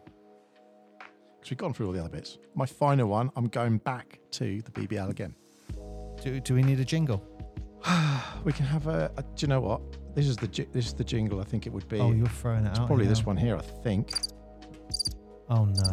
[0.98, 2.38] because we've gone through all the other bits.
[2.54, 5.34] My final one, I'm going back to the BBL again.
[6.22, 7.22] Do, do we need a jingle?
[8.44, 9.10] We can have a.
[9.16, 9.82] a do you know what?
[10.14, 11.40] This is the this is the jingle.
[11.40, 11.98] I think it would be.
[11.98, 12.70] Oh, you're throwing it out.
[12.70, 12.86] it's out.
[12.86, 13.56] probably this one here.
[13.56, 14.12] I think.
[15.50, 15.92] Oh no.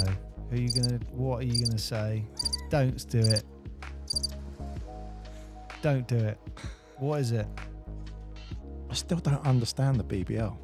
[0.50, 2.24] Who are you gonna what are you gonna say?
[2.70, 3.43] Don't do it.
[5.82, 6.38] Don't do it.
[6.98, 7.48] What is it?
[8.90, 10.56] I still don't understand the BBL.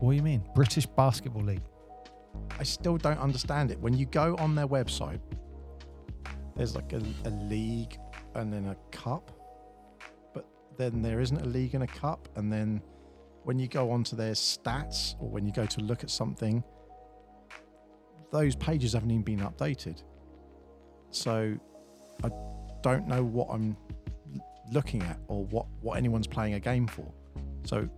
[0.00, 0.44] What do you mean?
[0.54, 1.62] British Basketball League.
[2.58, 3.80] I still don't understand it.
[3.80, 5.20] When you go on their website,
[6.56, 7.96] there's like a, a league
[8.34, 9.30] and then a cup,
[10.34, 12.28] but then there isn't a league and a cup.
[12.36, 12.82] And then
[13.44, 16.62] when you go onto their stats or when you go to look at something,
[18.30, 20.02] those pages haven't even been updated.
[21.10, 21.56] So
[22.22, 22.30] I
[22.82, 23.76] don't know what I'm
[24.72, 27.10] looking at or what, what anyone's playing a game for.
[27.64, 27.88] So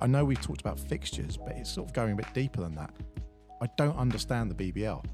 [0.00, 2.74] I know we've talked about fixtures, but it's sort of going a bit deeper than
[2.76, 2.90] that.
[3.60, 5.04] I don't understand the BBL.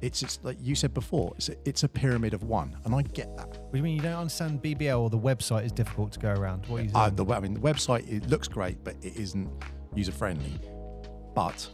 [0.00, 1.32] It's it's like you said before.
[1.36, 3.48] It's a, it's a pyramid of one, and I get that.
[3.48, 6.30] What do you mean you don't understand BBL or the website is difficult to go
[6.30, 6.66] around?
[6.66, 9.48] What are you Uh, the I mean the website it looks great, but it isn't
[9.94, 10.52] user friendly.
[11.34, 11.68] But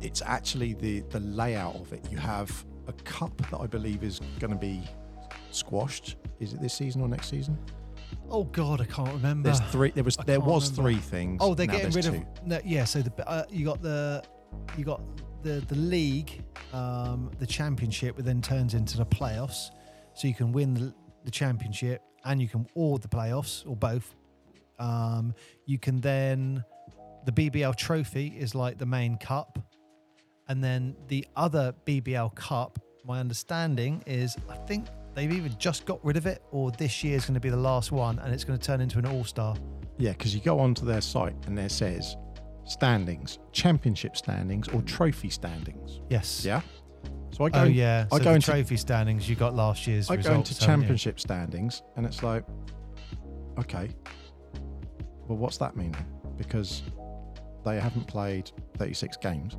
[0.00, 2.06] it's actually the the layout of it.
[2.10, 4.82] You have a cup that I believe is going to be
[5.56, 6.16] squashed.
[6.40, 7.58] Is it this season or next season?
[8.30, 9.48] Oh God, I can't remember.
[9.48, 9.90] There's three.
[9.90, 10.90] There was I there was remember.
[10.90, 11.38] three things.
[11.40, 12.14] Oh, they're now getting rid two.
[12.14, 12.84] of no, yeah.
[12.84, 14.22] So the uh, you got the
[14.76, 15.00] you got
[15.42, 16.42] the the league,
[16.72, 19.70] um, the championship, that then turns into the playoffs.
[20.14, 20.94] So you can win the,
[21.24, 24.14] the championship and you can or the playoffs or both.
[24.78, 25.34] Um,
[25.66, 26.64] you can then
[27.24, 29.58] the BBL trophy is like the main cup,
[30.48, 32.78] and then the other BBL cup.
[33.04, 34.86] My understanding is I think
[35.16, 37.56] they've either just got rid of it or this year is going to be the
[37.56, 39.56] last one, and it's going to turn into an all star.
[39.98, 42.16] Yeah, because you go onto their site and there says
[42.64, 46.00] standings, championship standings, or trophy standings.
[46.10, 46.44] Yes.
[46.44, 46.60] Yeah.
[47.32, 47.60] So I go.
[47.60, 48.06] Oh yeah.
[48.12, 49.28] I so go into trophy standings.
[49.28, 50.10] You got last year's.
[50.10, 50.82] I go results, into haven't you?
[50.82, 52.44] championship standings, and it's like,
[53.58, 53.88] okay,
[55.26, 55.96] well, what's that mean?
[56.36, 56.82] Because
[57.64, 59.56] they haven't played 36 games.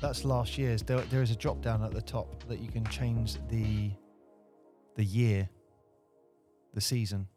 [0.00, 0.82] That's last year's.
[0.82, 3.90] There, there is a drop down at the top that you can change the
[4.98, 5.48] the year,
[6.74, 7.28] the season.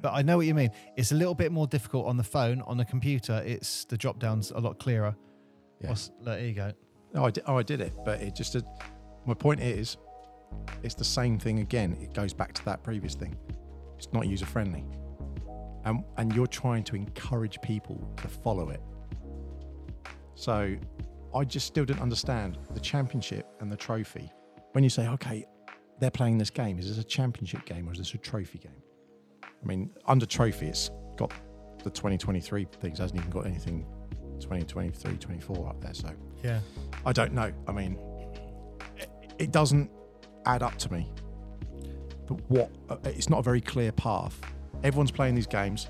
[0.00, 0.70] But I know what you mean.
[0.96, 2.62] It's a little bit more difficult on the phone.
[2.62, 5.16] On the computer, it's the drop downs a lot clearer.
[5.80, 5.88] Yeah.
[5.88, 6.72] What's- there you go.
[7.16, 7.44] Oh, I did.
[7.46, 8.52] Oh, I did it, but it just.
[8.52, 8.64] Did,
[9.26, 9.96] my point is,
[10.82, 11.96] it's the same thing again.
[12.00, 13.36] It goes back to that previous thing.
[13.96, 14.84] It's not user friendly,
[15.84, 18.80] and and you're trying to encourage people to follow it.
[20.34, 20.76] So,
[21.34, 24.30] I just still didn't understand the championship and the trophy.
[24.72, 25.46] When you say, okay,
[26.00, 28.82] they're playing this game, is this a championship game or is this a trophy game?
[29.42, 31.32] I mean, under trophy, it's got
[31.82, 32.98] the 2023 things.
[32.98, 33.86] Hasn't even got anything
[34.40, 35.94] 2023, 24 up there.
[35.94, 36.10] So.
[36.42, 36.60] Yeah.
[37.06, 37.52] I don't know.
[37.66, 37.98] I mean,
[38.96, 39.90] it, it doesn't
[40.46, 41.10] add up to me.
[42.26, 42.70] But what?
[42.88, 44.38] uh, It's not a very clear path.
[44.82, 45.88] Everyone's playing these games.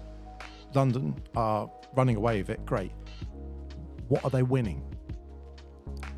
[0.74, 2.64] London are running away with it.
[2.66, 2.92] Great.
[4.08, 4.82] What are they winning?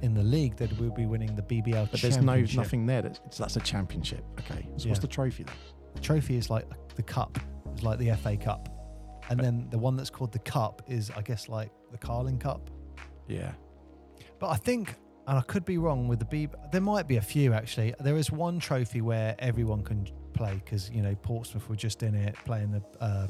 [0.03, 3.03] In the league, that we'll be winning the BBL But there's no nothing there.
[3.03, 4.25] That's, that's a championship.
[4.41, 4.69] Okay.
[4.77, 4.91] So Yeah.
[4.91, 5.55] what's the trophy then?
[5.95, 7.39] The trophy is like the cup.
[7.73, 8.69] It's like the FA Cup,
[9.29, 12.39] and But- then the one that's called the Cup is, I guess, like the Carling
[12.39, 12.71] Cup.
[13.29, 13.53] Yeah.
[14.39, 14.95] But I think,
[15.27, 16.49] and I could be wrong with the B.
[16.73, 17.95] There might be a few actually.
[18.01, 22.15] There is one trophy where everyone can play because you know Portsmouth were just in
[22.15, 23.27] it playing the uh,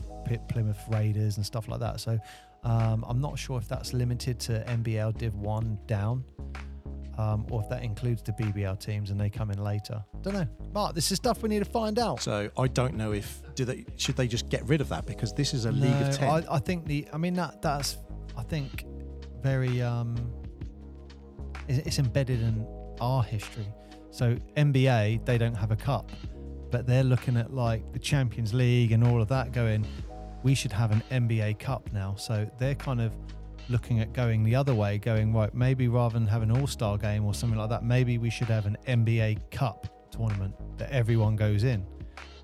[0.48, 2.00] Plymouth Raiders and stuff like that.
[2.00, 2.18] So
[2.64, 6.24] um, I'm not sure if that's limited to NBL Div One down,
[7.18, 10.04] um, or if that includes the BBL teams and they come in later.
[10.22, 10.46] Don't know.
[10.72, 12.20] Mark, this is stuff we need to find out.
[12.20, 15.32] So I don't know if do they should they just get rid of that because
[15.32, 16.28] this is a league No, of ten.
[16.28, 17.06] I, I think the.
[17.12, 17.96] I mean that that's.
[18.36, 18.84] I think
[19.42, 19.80] very.
[19.82, 20.14] um
[21.68, 22.66] It's embedded in
[23.00, 23.66] our history.
[24.10, 26.10] So NBA, they don't have a cup,
[26.70, 29.86] but they're looking at like the Champions League and all of that, going,
[30.46, 32.14] we should have an NBA Cup now.
[32.14, 33.12] So they're kind of
[33.68, 35.52] looking at going the other way, going right.
[35.52, 38.46] Maybe rather than have an All Star game or something like that, maybe we should
[38.46, 41.84] have an NBA Cup tournament that everyone goes in.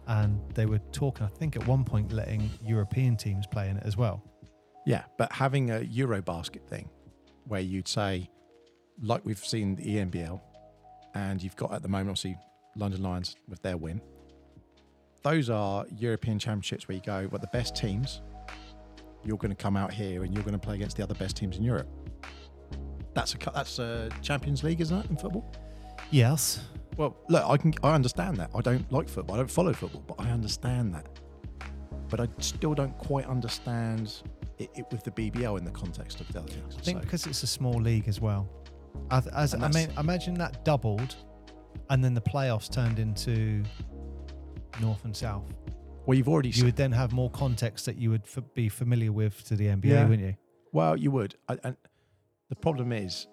[0.09, 3.85] And they were talking, I think, at one point, letting European teams play in it
[3.87, 4.21] as well.
[4.85, 6.91] Yeah, but having a Eurobasket thing
[7.47, 8.29] where you'd say,
[9.01, 10.41] like we've seen the ENBL,
[11.15, 12.37] and you've got at the moment, obviously,
[12.75, 14.01] London Lions with their win.
[15.23, 18.23] Those are European championships where you go, well, the best teams,
[19.25, 21.37] you're going to come out here and you're going to play against the other best
[21.37, 21.89] teams in Europe.
[23.15, 25.53] That's a that's a Champions League, isn't it, in football?
[26.11, 26.61] Yes.
[26.97, 28.51] Well, look, I can I understand that.
[28.55, 29.37] I don't like football.
[29.37, 31.07] I don't follow football, but I understand that.
[32.09, 34.23] But I still don't quite understand
[34.59, 36.77] it, it with the BBL in the context of the other things.
[36.79, 38.49] I think So- because it's a small league as well.
[39.11, 41.17] As, as I mean, imagine that doubled,
[41.91, 43.63] and then the playoffs turned into
[44.81, 45.45] North and South.
[46.07, 48.69] well, you've already You said, would then have more context that you would f- be
[48.69, 50.09] familiar with to the NBA, Yeah.
[50.09, 50.35] wouldn't you?
[50.73, 51.35] well, you would.
[51.49, 51.77] I, and
[52.49, 53.27] the problem is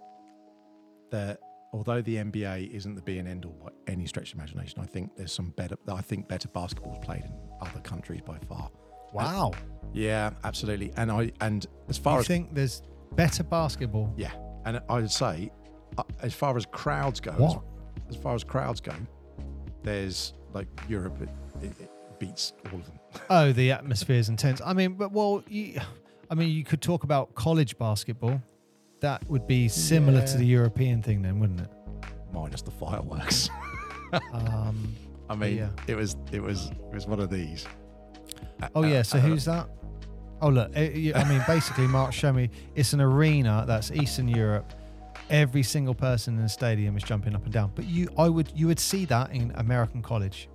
[1.11, 1.39] that
[1.73, 4.85] although the NBA isn't the be and end all by any stretch of imagination, I
[4.85, 5.75] think there's some better.
[5.87, 7.31] I think better basketball is played in
[7.61, 8.69] other countries by far.
[9.13, 9.51] Wow.
[9.93, 10.91] Yeah, absolutely.
[10.97, 12.83] And I and as far you as think there's
[13.15, 14.13] better basketball?
[14.17, 14.31] Yeah,
[14.65, 15.51] and I'd say,
[15.97, 17.63] uh, as far as crowds go, What?
[18.09, 18.93] as far as crowds go,
[19.83, 21.29] there's like Europe, it,
[21.63, 22.95] it, it beats all of them.
[23.29, 24.61] Oh, the atmosphere is intense.
[24.63, 25.79] I mean, but well, you,
[26.29, 28.39] I mean, you could talk about college basketball.
[29.01, 31.69] That would be similar to the European thing, then, wouldn't it?
[32.33, 33.49] Minus the fireworks.
[34.33, 34.95] Um,
[35.29, 35.69] I mean, Yeah.
[35.87, 37.67] it was it was it was one of these.
[38.73, 39.01] Oh Uh, yeah.
[39.03, 39.69] So uh, who's that?
[40.41, 40.71] Oh look.
[40.73, 42.49] eh, I mean, basically, Mark showed me.
[42.73, 44.73] It's an arena that's Eastern Europe.
[45.29, 47.71] Every single person in the stadium is jumping up and down.
[47.75, 50.49] But you, I would, you would see that in American college.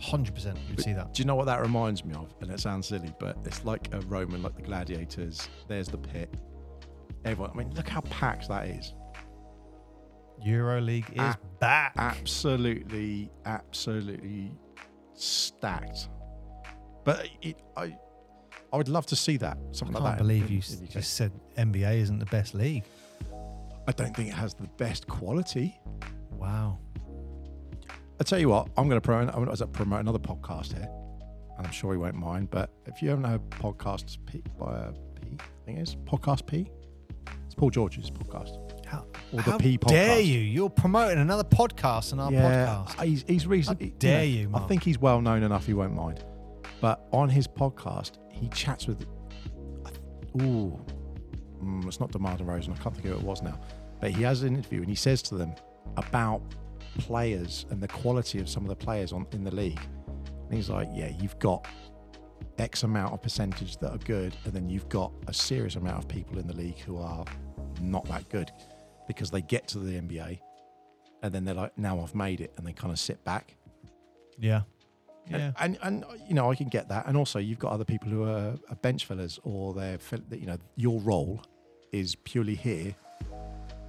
[0.00, 1.14] Hundred percent, you would see that.
[1.14, 2.32] Do you know what that reminds me of?
[2.40, 5.48] And it sounds silly, but it's like a Roman, like the gladiators.
[5.66, 6.32] There's the pit.
[7.24, 7.50] Everyone.
[7.52, 8.92] I mean, look how packed that is.
[10.46, 11.94] EuroLeague is Ah, back.
[11.96, 14.52] absolutely, absolutely
[15.14, 16.08] stacked.
[17.04, 17.96] But it, I,
[18.72, 20.24] I would love to see that something I like can't that.
[20.24, 22.84] believe in- you in s- the just said NBA isn't the best league.
[23.88, 25.80] I don't think it has the best quality.
[26.30, 26.78] Wow.
[28.20, 29.34] I tell you what, I'm going to promote.
[29.34, 30.88] I'm going to promote another podcast here,
[31.56, 32.50] and I'm sure he won't mind.
[32.50, 36.46] But if you haven't heard podcasts P by uh, P, I think it is podcast
[36.46, 36.70] P.
[37.46, 38.84] It's Paul George's podcast.
[38.84, 40.38] How, Or the how P dare you?
[40.38, 43.02] You're promoting another podcast on our podcast.
[43.04, 43.94] he's he's recently.
[43.98, 44.68] dare you, I Mark.
[44.68, 45.64] think he's well known enough.
[45.64, 46.22] He won't mind.
[46.82, 49.06] But on his podcast, he chats with.
[50.42, 50.78] Ooh,
[51.62, 52.78] mm, it's not DeMar DeRozan.
[52.78, 53.58] I can't think who it was now.
[54.00, 55.54] But he has an interview and he says to them
[55.96, 56.40] about
[56.98, 59.80] players and the quality of some of the players on in the league.
[60.46, 61.66] And he's like, "Yeah, you've got
[62.58, 66.08] X amount of percentage that are good, and then you've got a serious amount of
[66.08, 67.24] people in the league who are
[67.80, 68.50] not that good
[69.06, 70.38] because they get to the NBA
[71.22, 73.56] and then they're like, now I've made it, and they kind of sit back.
[74.38, 74.62] Yeah.
[75.26, 75.52] And- Yeah.
[75.58, 78.22] And, and you know I can get that, and also you've got other people who
[78.22, 79.98] are, are bench fillers, or they're
[80.30, 81.42] you know your role
[81.92, 82.94] is purely here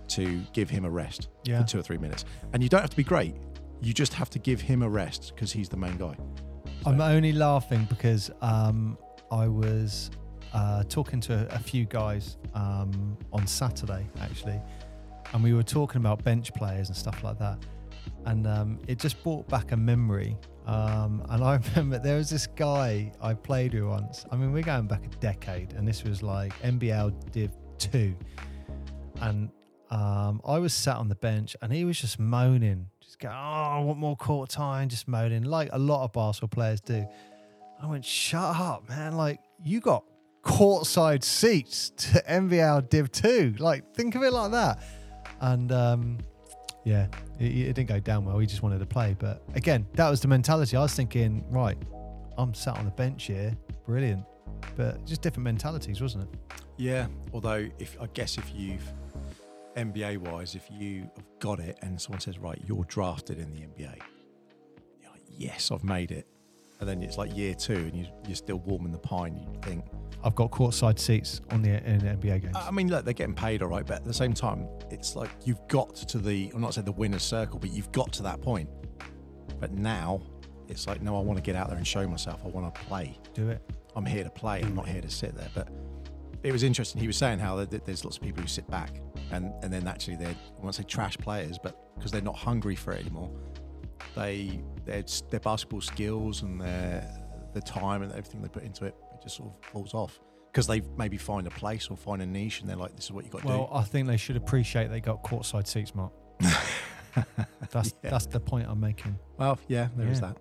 [0.10, 1.62] to give him a rest Yeah.
[1.62, 3.36] for two or three minutes, and you don't have to be great.
[3.82, 6.16] You just have to give him a rest because he's the main guy.
[6.86, 8.98] I'm only laughing because um,
[9.32, 10.12] I was
[10.54, 14.60] uh, talking to a, a few guys um, on Saturday, actually,
[15.34, 17.58] and we were talking about bench players and stuff like that.
[18.26, 20.38] And um, it just brought back a memory.
[20.66, 24.26] Um, and I remember there was this guy I played with once.
[24.32, 28.16] I mean, we're going back a decade, and this was like NBL Div 2.
[29.22, 29.50] And
[29.90, 33.38] um, I was sat on the bench, and he was just moaning, just going, "Oh,
[33.38, 37.08] I want more court time," just moaning, like a lot of basketball players do.
[37.82, 39.18] I went, "Shut up, man!
[39.18, 40.04] Like you got
[40.44, 43.56] courtside seats to NBL Div Two.
[43.58, 44.84] Like think of it like that."
[45.42, 46.20] And um,
[46.86, 47.08] yeah,
[47.40, 48.38] it, it didn't go down well.
[48.38, 50.78] He just wanted to play, but again, that was the mentality.
[50.78, 51.78] I was thinking, right,
[52.38, 54.24] I'm sat on the bench here, brilliant,
[54.76, 56.40] but just different mentalities, wasn't it?
[56.78, 57.08] Yeah.
[57.34, 58.90] Although, if I guess if you've
[59.80, 63.62] NBA wise, if you have got it and someone says, right, you're drafted in the
[63.62, 63.98] NBA,
[65.02, 66.28] you're like, yes, I've made it.
[66.80, 69.36] And then it's like year two and you, you're still warming the pine.
[69.36, 69.86] You think,
[70.24, 72.56] I've got courtside seats on the in the NBA games.
[72.56, 75.30] I mean, look, they're getting paid all right, but at the same time, it's like
[75.46, 78.42] you've got to the, I'm not saying the winner's circle, but you've got to that
[78.42, 78.70] point.
[79.60, 80.22] But now
[80.70, 82.42] it's like, no, I want to get out there and show myself.
[82.46, 83.18] I want to play.
[83.34, 83.62] Do it.
[83.96, 84.62] I'm here to play.
[84.62, 85.50] I'm not here to sit there.
[85.54, 85.70] But
[86.44, 87.02] it was interesting.
[87.02, 88.92] He was saying how there's lots of people who sit back
[89.32, 92.76] and, and then actually they're, I won't say trash players, but because they're not hungry
[92.76, 93.32] for it anymore,
[94.16, 97.08] they their, their basketball skills and their
[97.54, 100.20] the time and everything they put into it, it just sort of falls off.
[100.52, 103.12] Because they maybe find a place or find a niche and they're like, this is
[103.12, 103.54] what you got to do.
[103.54, 106.12] Well, I think they should appreciate they got courtside seats, Mark.
[107.72, 108.12] That's Yeah.
[108.12, 109.18] that's the point I'm making.
[109.38, 110.28] Well, yeah, there is Yeah.
[110.28, 110.38] that.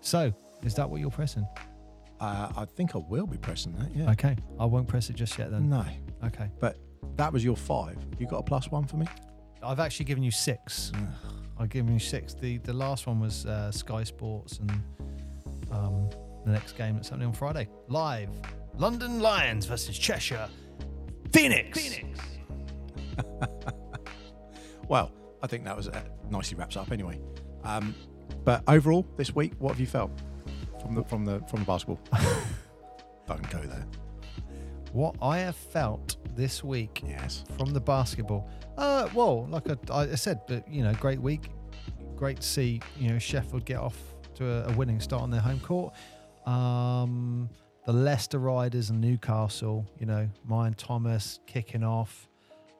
[0.00, 0.32] So,
[0.62, 1.46] is that what you're pressing?
[2.20, 4.10] Uh, I think I will be pressing that, yeah.
[4.12, 5.68] Okay, I won't press it just yet then.
[5.68, 5.84] No,
[6.24, 6.50] Okay,
[7.16, 7.96] that was your five.
[8.18, 9.06] You got a plus one for me?
[9.62, 10.92] I've actually given you six.
[11.58, 12.34] I've given you six.
[12.34, 14.70] The the last one was uh, Sky Sports, and
[15.70, 16.08] um,
[16.44, 18.30] the next game that's happening on Friday, live,
[18.76, 20.48] London Lions versus Cheshire
[21.32, 21.78] Phoenix.
[21.78, 22.18] Phoenix.
[24.90, 27.20] Well, I think that was uh, nicely wraps up anyway.
[27.62, 27.94] Um,
[28.44, 30.10] but overall, this week, what have you felt
[30.82, 32.00] from the from the from the basketball?
[33.28, 33.86] Don't go there.
[34.92, 37.44] What I have felt this week Yes.
[37.56, 38.48] from the basketball.
[38.76, 41.50] Uh, well, like I, I said, but you know, great week.
[42.16, 43.96] Great to see you know Sheffield get off
[44.34, 45.94] to a, a winning start on their home court.
[46.46, 47.48] Um,
[47.86, 52.28] the Leicester Riders and Newcastle, you know, Ryan Thomas kicking off.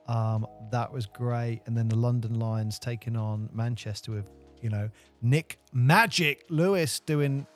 [0.08, 1.62] Um, that was great.
[1.66, 4.26] And then the London Lions taking on Manchester with,
[4.60, 4.90] you know,
[5.22, 7.46] Nick Magic Lewis doing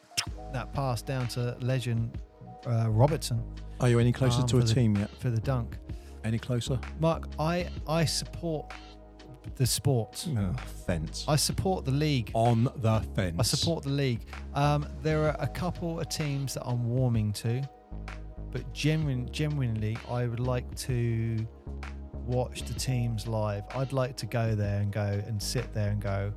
[0.52, 2.18] that pass down to legend
[2.66, 3.42] uh, Robertson
[3.80, 5.10] Are you any closer Um, to a the- team yet?
[5.18, 5.78] for the dunk.
[6.24, 6.78] Any closer?
[7.00, 8.72] Mark, I I support
[9.56, 10.26] the sport.
[10.86, 11.24] Fence.
[11.28, 12.30] I support the league.
[12.34, 13.36] On the fence.
[13.38, 14.22] I support the league.
[14.54, 17.62] Um, there are a couple of teams that I'm warming to,
[18.52, 21.46] but genuine, genuinely, I would like to
[22.26, 23.64] watch the teams live.
[23.74, 26.32] I'd like to go there and go and sit there and go.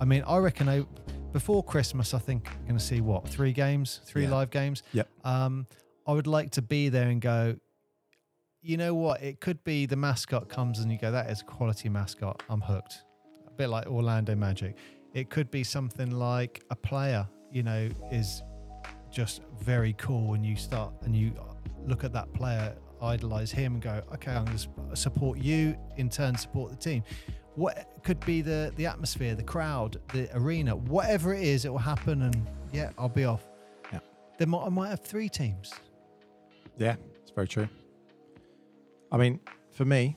[0.00, 0.84] I mean, I reckon I,
[1.32, 4.30] before Christmas, I think I'm going to see what three games, three Yeah.
[4.34, 4.82] live games.
[4.94, 5.08] Yep.
[5.24, 5.66] Um,
[6.08, 7.56] I would like to be there and go.
[8.62, 9.22] You know what?
[9.22, 12.42] It could be the mascot comes and you go, that is a quality mascot.
[12.48, 13.02] I'm hooked.
[13.46, 14.76] A bit like Orlando Magic.
[15.12, 18.42] It could be something like a player, you know, is
[19.10, 21.32] just very cool and you start and you
[21.86, 26.08] look at that player, idolize him and go, okay, I'm going to support you, in
[26.08, 27.04] turn support the team.
[27.54, 31.78] What could be the the atmosphere, the crowd, the arena, whatever it is, it will
[31.78, 33.46] happen and yeah, I'll be off.
[33.92, 34.00] Yeah.
[34.46, 35.72] Might, I might have three teams.
[36.78, 37.68] Yeah, it's very true.
[39.10, 39.40] I mean,
[39.72, 40.16] for me,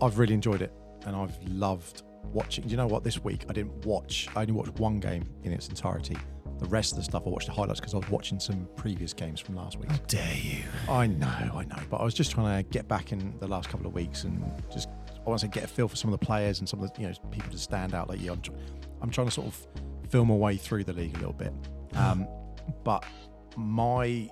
[0.00, 0.72] I've really enjoyed it
[1.06, 2.64] and I've loved watching.
[2.64, 3.04] Do you know what?
[3.04, 6.16] This week I didn't watch, I only watched one game in its entirety.
[6.58, 9.12] The rest of the stuff I watched the highlights because I was watching some previous
[9.12, 9.90] games from last week.
[9.90, 10.62] How dare you?
[10.88, 13.68] I know, I know, but I was just trying to get back in the last
[13.68, 14.42] couple of weeks and
[14.72, 14.88] just
[15.26, 16.92] I want to say get a feel for some of the players and some of
[16.92, 18.32] the you know people to stand out like you.
[18.32, 18.52] I'm, tr-
[19.02, 19.66] I'm trying to sort of
[20.08, 21.52] film my way through the league a little bit,
[21.94, 22.26] um,
[22.84, 23.04] but
[23.56, 24.30] my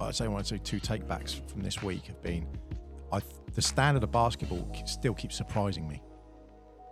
[0.00, 2.46] I'd say one two two takebacks from this week have been
[3.12, 3.20] I
[3.54, 6.02] the standard of basketball still keeps surprising me.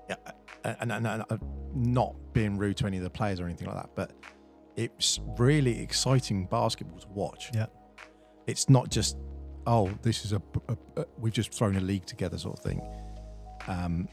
[0.09, 0.17] Yeah,
[0.65, 1.41] and, and, and, and
[1.75, 4.13] not being rude to any of the players or anything like that, but
[4.77, 7.51] it's really exciting basketball to watch.
[7.55, 7.67] Yeah.
[8.47, 9.17] It's not just
[9.67, 12.83] oh this is a, a, a we've just thrown a league together sort of thing.
[13.67, 14.09] Um,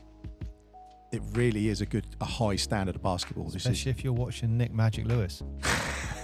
[1.11, 3.45] it really is a good a high standard of basketball.
[3.45, 5.43] This is Especially if you're watching Nick Magic Lewis.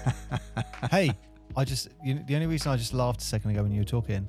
[0.91, 1.11] hey,
[1.57, 3.81] I just you know, the only reason I just laughed a second ago when you
[3.81, 4.27] were talking,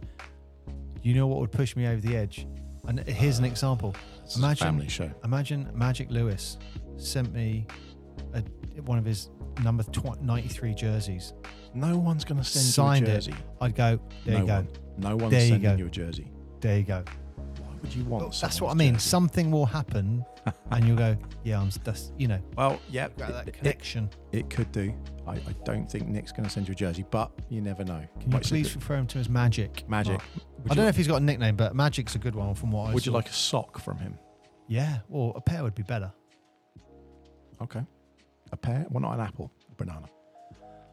[1.03, 2.47] you know what would push me over the edge?
[2.87, 3.95] And here's an uh, example.
[4.24, 5.11] This a Imagine family show.
[5.24, 6.57] Imagine Magic Lewis
[6.97, 7.66] sent me
[8.35, 8.41] a,
[8.83, 9.29] one of his
[9.62, 11.35] number tw- 93 jerseys.
[11.74, 13.20] No one's going to send Signed you a it.
[13.20, 13.35] jersey.
[13.61, 14.68] I'd go, there no you go, one.
[14.97, 15.76] No one's There you sending go.
[15.76, 16.31] you a jersey.
[16.61, 17.05] there you go.
[17.37, 18.41] Why would you want?
[18.41, 18.95] That's what I mean.
[18.95, 19.09] jersey?
[19.09, 20.24] Something will happen,
[20.71, 21.71] and you'll go, yeah, I'm.
[21.85, 24.11] That's you know, Well, yeah, that it, it, connection.
[24.33, 24.93] it could do.
[25.27, 28.03] I, I don't think Nick's going to send you a jersey, but you never know.
[28.21, 29.89] Can you please refer him to as Magic?
[29.89, 30.13] Magic?
[30.13, 30.23] Mark?
[30.65, 32.71] I don't know like- if he's got a nickname, but Magic's a good one from
[32.71, 34.19] what I Would you like a sock from him?
[34.69, 36.13] Yeah, or a pair would be better.
[37.61, 37.83] Okay.
[38.53, 38.87] A pear?
[38.91, 39.51] Well, not an apple.
[39.71, 40.09] A banana.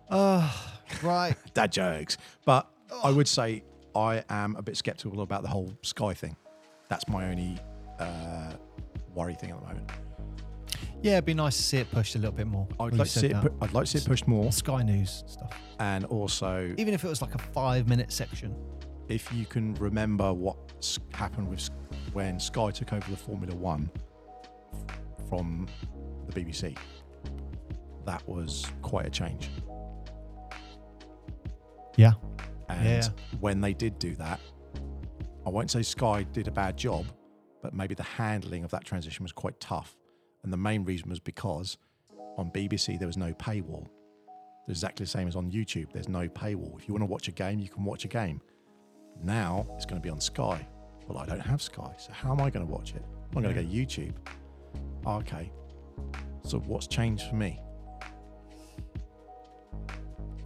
[0.10, 1.36] Oh, right.
[1.54, 2.18] Dad jokes.
[2.46, 2.68] But
[3.04, 3.64] I would say
[3.96, 6.36] I am a bit skeptical about the whole Sky thing.
[6.90, 7.58] That's my only
[8.00, 8.54] uh,
[9.16, 9.90] worry thing at the moment.
[11.02, 12.68] Yeah, it'd be nice to see it pushed a little bit more.
[12.80, 13.42] I'd like to see it.
[13.42, 15.54] Pu- I'd like to see it pushed more, Sky News stuff.
[15.80, 18.56] and also Even if it was like a five minute section.
[19.08, 21.70] if you can remember what s- happened with s-
[22.14, 23.90] when Sky took over the Formula One
[25.30, 25.68] from
[26.28, 26.76] the BBC,
[28.06, 29.50] that was quite a change.
[31.98, 32.14] Yeah.
[32.70, 33.10] And Yeah.
[33.40, 34.40] when they did do that,
[35.46, 37.06] I won't say Sky did a bad job,
[37.66, 39.98] but maybe the handling of that transition was quite tough.
[40.44, 41.80] And the main reason was because
[42.38, 43.88] on BBC there was no paywall.
[44.68, 45.92] It's exactly the same as on YouTube.
[45.92, 46.78] There's no paywall.
[46.80, 48.40] If you want to watch a game, you can watch a game.
[49.24, 50.68] Now it's going to be on Sky.
[51.08, 53.04] Well, I don't have Sky, so how am I going to watch it?
[53.36, 54.14] I'm going to go YouTube.
[55.08, 55.52] Okay.
[56.44, 57.60] So what's changed for me?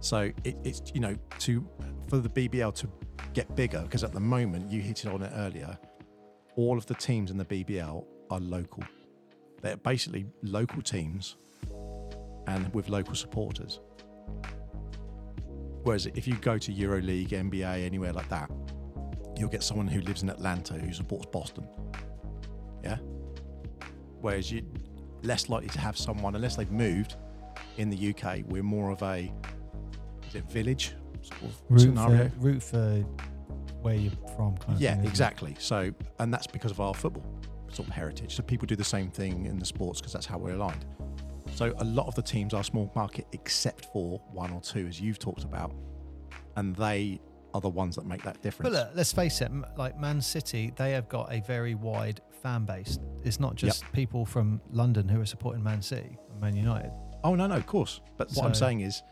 [0.00, 1.68] So it, it's you know to
[2.08, 2.88] for the BBL to
[3.34, 5.78] get bigger because at the moment you hit it on it earlier.
[6.60, 8.84] All of the teams in the BBL are local.
[9.62, 11.36] They're basically local teams
[12.46, 13.80] and with local supporters.
[15.84, 18.50] Whereas if you go to EuroLeague, NBA, anywhere like that,
[19.38, 21.66] you'll get someone who lives in Atlanta who supports Boston.
[22.84, 22.98] Yeah.
[24.20, 24.64] Whereas you're
[25.22, 27.16] less likely to have someone unless they've moved
[27.78, 28.40] in the UK.
[28.46, 29.32] We're more of a
[30.28, 30.92] is it village
[31.22, 32.28] sort of Root scenario.
[32.28, 33.04] for, root for
[33.82, 35.08] where you're from, kind of Yeah, thing, isn't it?
[35.08, 35.56] exactly.
[35.58, 37.24] So, and that's because of our football
[37.72, 38.34] sort of heritage.
[38.36, 40.84] So people do the same thing in the sports because that's how we're aligned.
[41.54, 45.00] So a lot of the teams are small market, except for one or two, as
[45.00, 45.72] you've talked about,
[46.56, 47.20] and they
[47.54, 48.70] are the ones that make that difference.
[48.70, 52.64] But look, let's face it, like Man City, they have got a very wide fan
[52.64, 52.98] base.
[53.24, 56.92] It's not just people from London who are supporting Man City and Man United.
[57.24, 58.00] oh no, no, of course.
[58.16, 59.02] But what I'm saying is,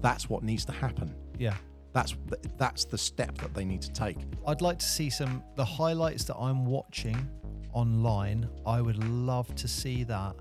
[0.00, 1.14] that's what needs to happen.
[1.38, 1.54] Yeah.
[1.92, 4.16] That's th- that's the step that they need to take.
[4.46, 7.28] I'd like to see some the highlights that I'm watching
[7.72, 8.48] online.
[8.66, 10.34] I would love to see that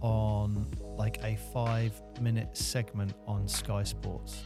[0.00, 0.66] on
[0.96, 4.42] like a five minute segment on Sky Sports.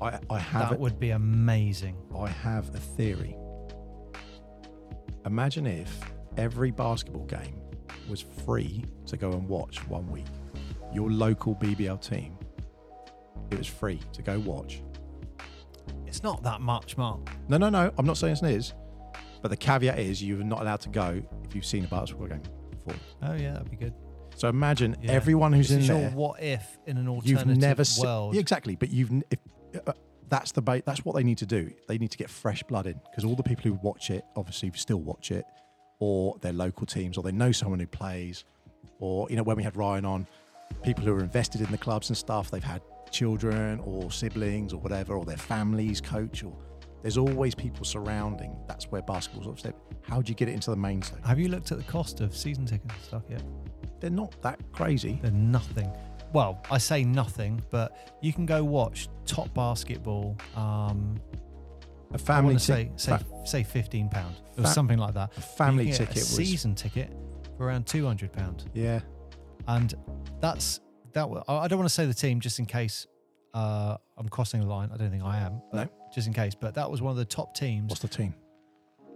[0.00, 0.80] I, I have That it.
[0.80, 1.96] would be amazing.
[2.16, 3.36] I have a theory.
[5.26, 5.92] Imagine if
[6.36, 7.60] every basketball game
[8.08, 10.24] was free to go and watch one week.
[10.92, 12.36] Your local BBL team,
[13.50, 14.80] it was free to go watch.
[16.08, 17.20] It's not that much, Mark.
[17.48, 17.92] No, no, no.
[17.98, 18.72] I'm not saying it is,
[19.42, 22.42] but the caveat is you're not allowed to go if you've seen a basketball game
[22.70, 22.94] before.
[23.22, 23.94] Oh yeah, that'd be good.
[24.36, 25.12] So imagine Yeah.
[25.12, 26.10] everyone who's This in is your there.
[26.10, 28.34] what if in an You've alternative never se- world.
[28.34, 28.76] Yeah, exactly.
[28.76, 29.38] But you've n- if,
[29.86, 29.92] uh,
[30.28, 31.70] that's the ba- that's what they need to do.
[31.88, 34.70] They need to get fresh blood in because all the people who watch it obviously
[34.74, 35.44] still watch it,
[35.98, 38.44] or their local teams, or they know someone who plays,
[39.00, 40.26] or you know when we had Ryan on,
[40.82, 42.50] people who are invested in the clubs and stuff.
[42.50, 42.80] They've had
[43.10, 46.42] children or siblings or whatever, or their families coach.
[46.44, 46.56] Or
[47.02, 48.56] there's always people surrounding.
[48.66, 49.76] That's where basketball's sort of step.
[50.02, 51.22] How do you get it into the mainstream?
[51.22, 53.42] Have you looked at the cost of season tickets and stuff yet?
[54.00, 55.18] They're not that crazy.
[55.22, 55.90] They're nothing.
[56.32, 60.36] well, I say nothing, but you can go watch top basketball.
[60.56, 61.16] Um,
[62.12, 63.00] A family want to say ticket.
[63.00, 65.36] say say fifteen pound or Fa- something like that.
[65.36, 67.12] A family You can get ticket a was season ticket
[67.56, 69.00] for around two hundred pound, yeah.
[69.66, 69.94] and
[70.40, 70.80] that's
[71.14, 71.28] that.
[71.48, 73.06] I don't want to say the team just in case
[73.54, 74.90] uh, I'm crossing the line.
[74.92, 75.60] I don't think I am.
[75.72, 77.90] but Just in case, but that was one of the top teams.
[77.90, 78.34] What's the team?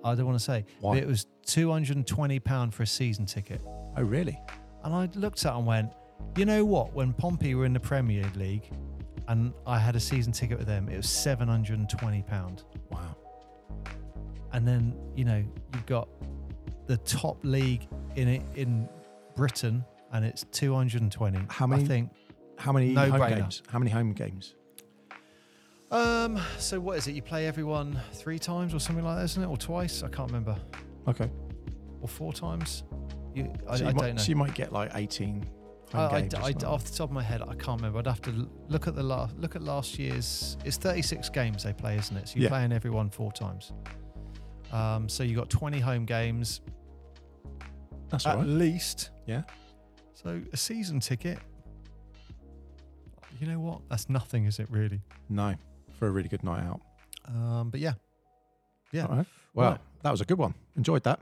[0.04, 0.64] I don't want to say.
[0.80, 0.94] Why?
[0.94, 3.60] But it was two hundred and twenty pound for a season ticket.
[3.96, 4.38] Oh really?
[4.84, 5.92] And I looked at it and went,
[6.36, 6.92] you know what?
[6.92, 8.68] When Pompey were in the Premier League
[9.28, 12.64] and I had a season ticket with them, it was £720.
[12.90, 13.16] Wow.
[14.52, 16.08] And then, you know, you've got
[16.86, 17.86] the top league
[18.16, 18.88] in it in
[19.36, 21.46] Britain and it's 220.
[21.48, 22.10] How many- I think.
[22.58, 23.38] How many No home brainer.
[23.38, 23.62] games?
[23.68, 24.54] How many home games?
[25.90, 27.12] Um, so what is it?
[27.14, 29.46] You play everyone three times or something like that, isn't it?
[29.46, 30.02] Or twice?
[30.02, 30.56] I can't remember.
[31.08, 31.30] Okay.
[32.00, 32.84] Or four times?
[33.34, 34.22] You, I, so, I you might, don't know.
[34.22, 35.46] so you might get like 18
[35.92, 37.98] home I, I, I- off the top of my head, I can't remember.
[37.98, 40.56] I'd have to look at the last look at last year's.
[40.64, 42.28] It's 36 games they play, isn't it?
[42.28, 42.48] So you're Yeah.
[42.50, 43.72] playing everyone four times.
[44.72, 46.60] Um, so you got 20 home games
[48.08, 48.32] That's right.
[48.32, 48.46] at right.
[48.46, 49.10] least.
[49.26, 49.42] Yeah.
[50.22, 51.38] So a season ticket.
[53.40, 53.80] You know what?
[53.88, 55.00] That's nothing, is it really?
[55.28, 55.54] No,
[55.98, 56.80] for a really good night out.
[57.26, 57.94] Um, but yeah,
[58.92, 59.06] yeah.
[59.06, 59.26] All right.
[59.54, 59.80] Well, Right.
[60.02, 60.54] that was a good one.
[60.76, 61.20] Enjoyed that.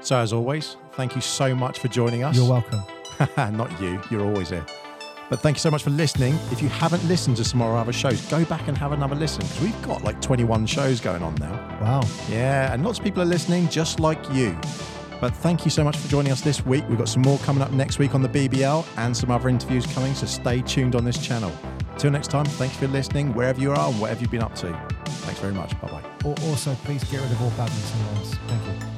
[0.00, 2.36] So, as always, thank you so much for joining us.
[2.36, 2.82] You're welcome.
[3.56, 4.00] Not you.
[4.10, 4.66] You're always here.
[5.32, 6.34] But thank you so much for listening.
[6.50, 9.14] If you haven't listened to some of our other shows, go back and have another
[9.14, 11.52] listen because we've got like 21 shows going on now.
[11.80, 12.02] Wow.
[12.28, 14.54] Yeah, and lots of people are listening just like you.
[15.22, 16.84] But thank you so much for joining us this week.
[16.86, 19.86] We've got some more coming up next week on the BBL and some other interviews
[19.86, 21.50] coming, so stay tuned on this channel.
[21.96, 24.54] Till next time, thank you for listening wherever you are and whatever you've been up
[24.56, 24.70] to.
[25.24, 25.70] Thanks very much.
[25.80, 26.02] Bye bye.
[26.26, 28.34] Al- Also, please get rid of all badminton lines.
[28.48, 28.91] Thank you.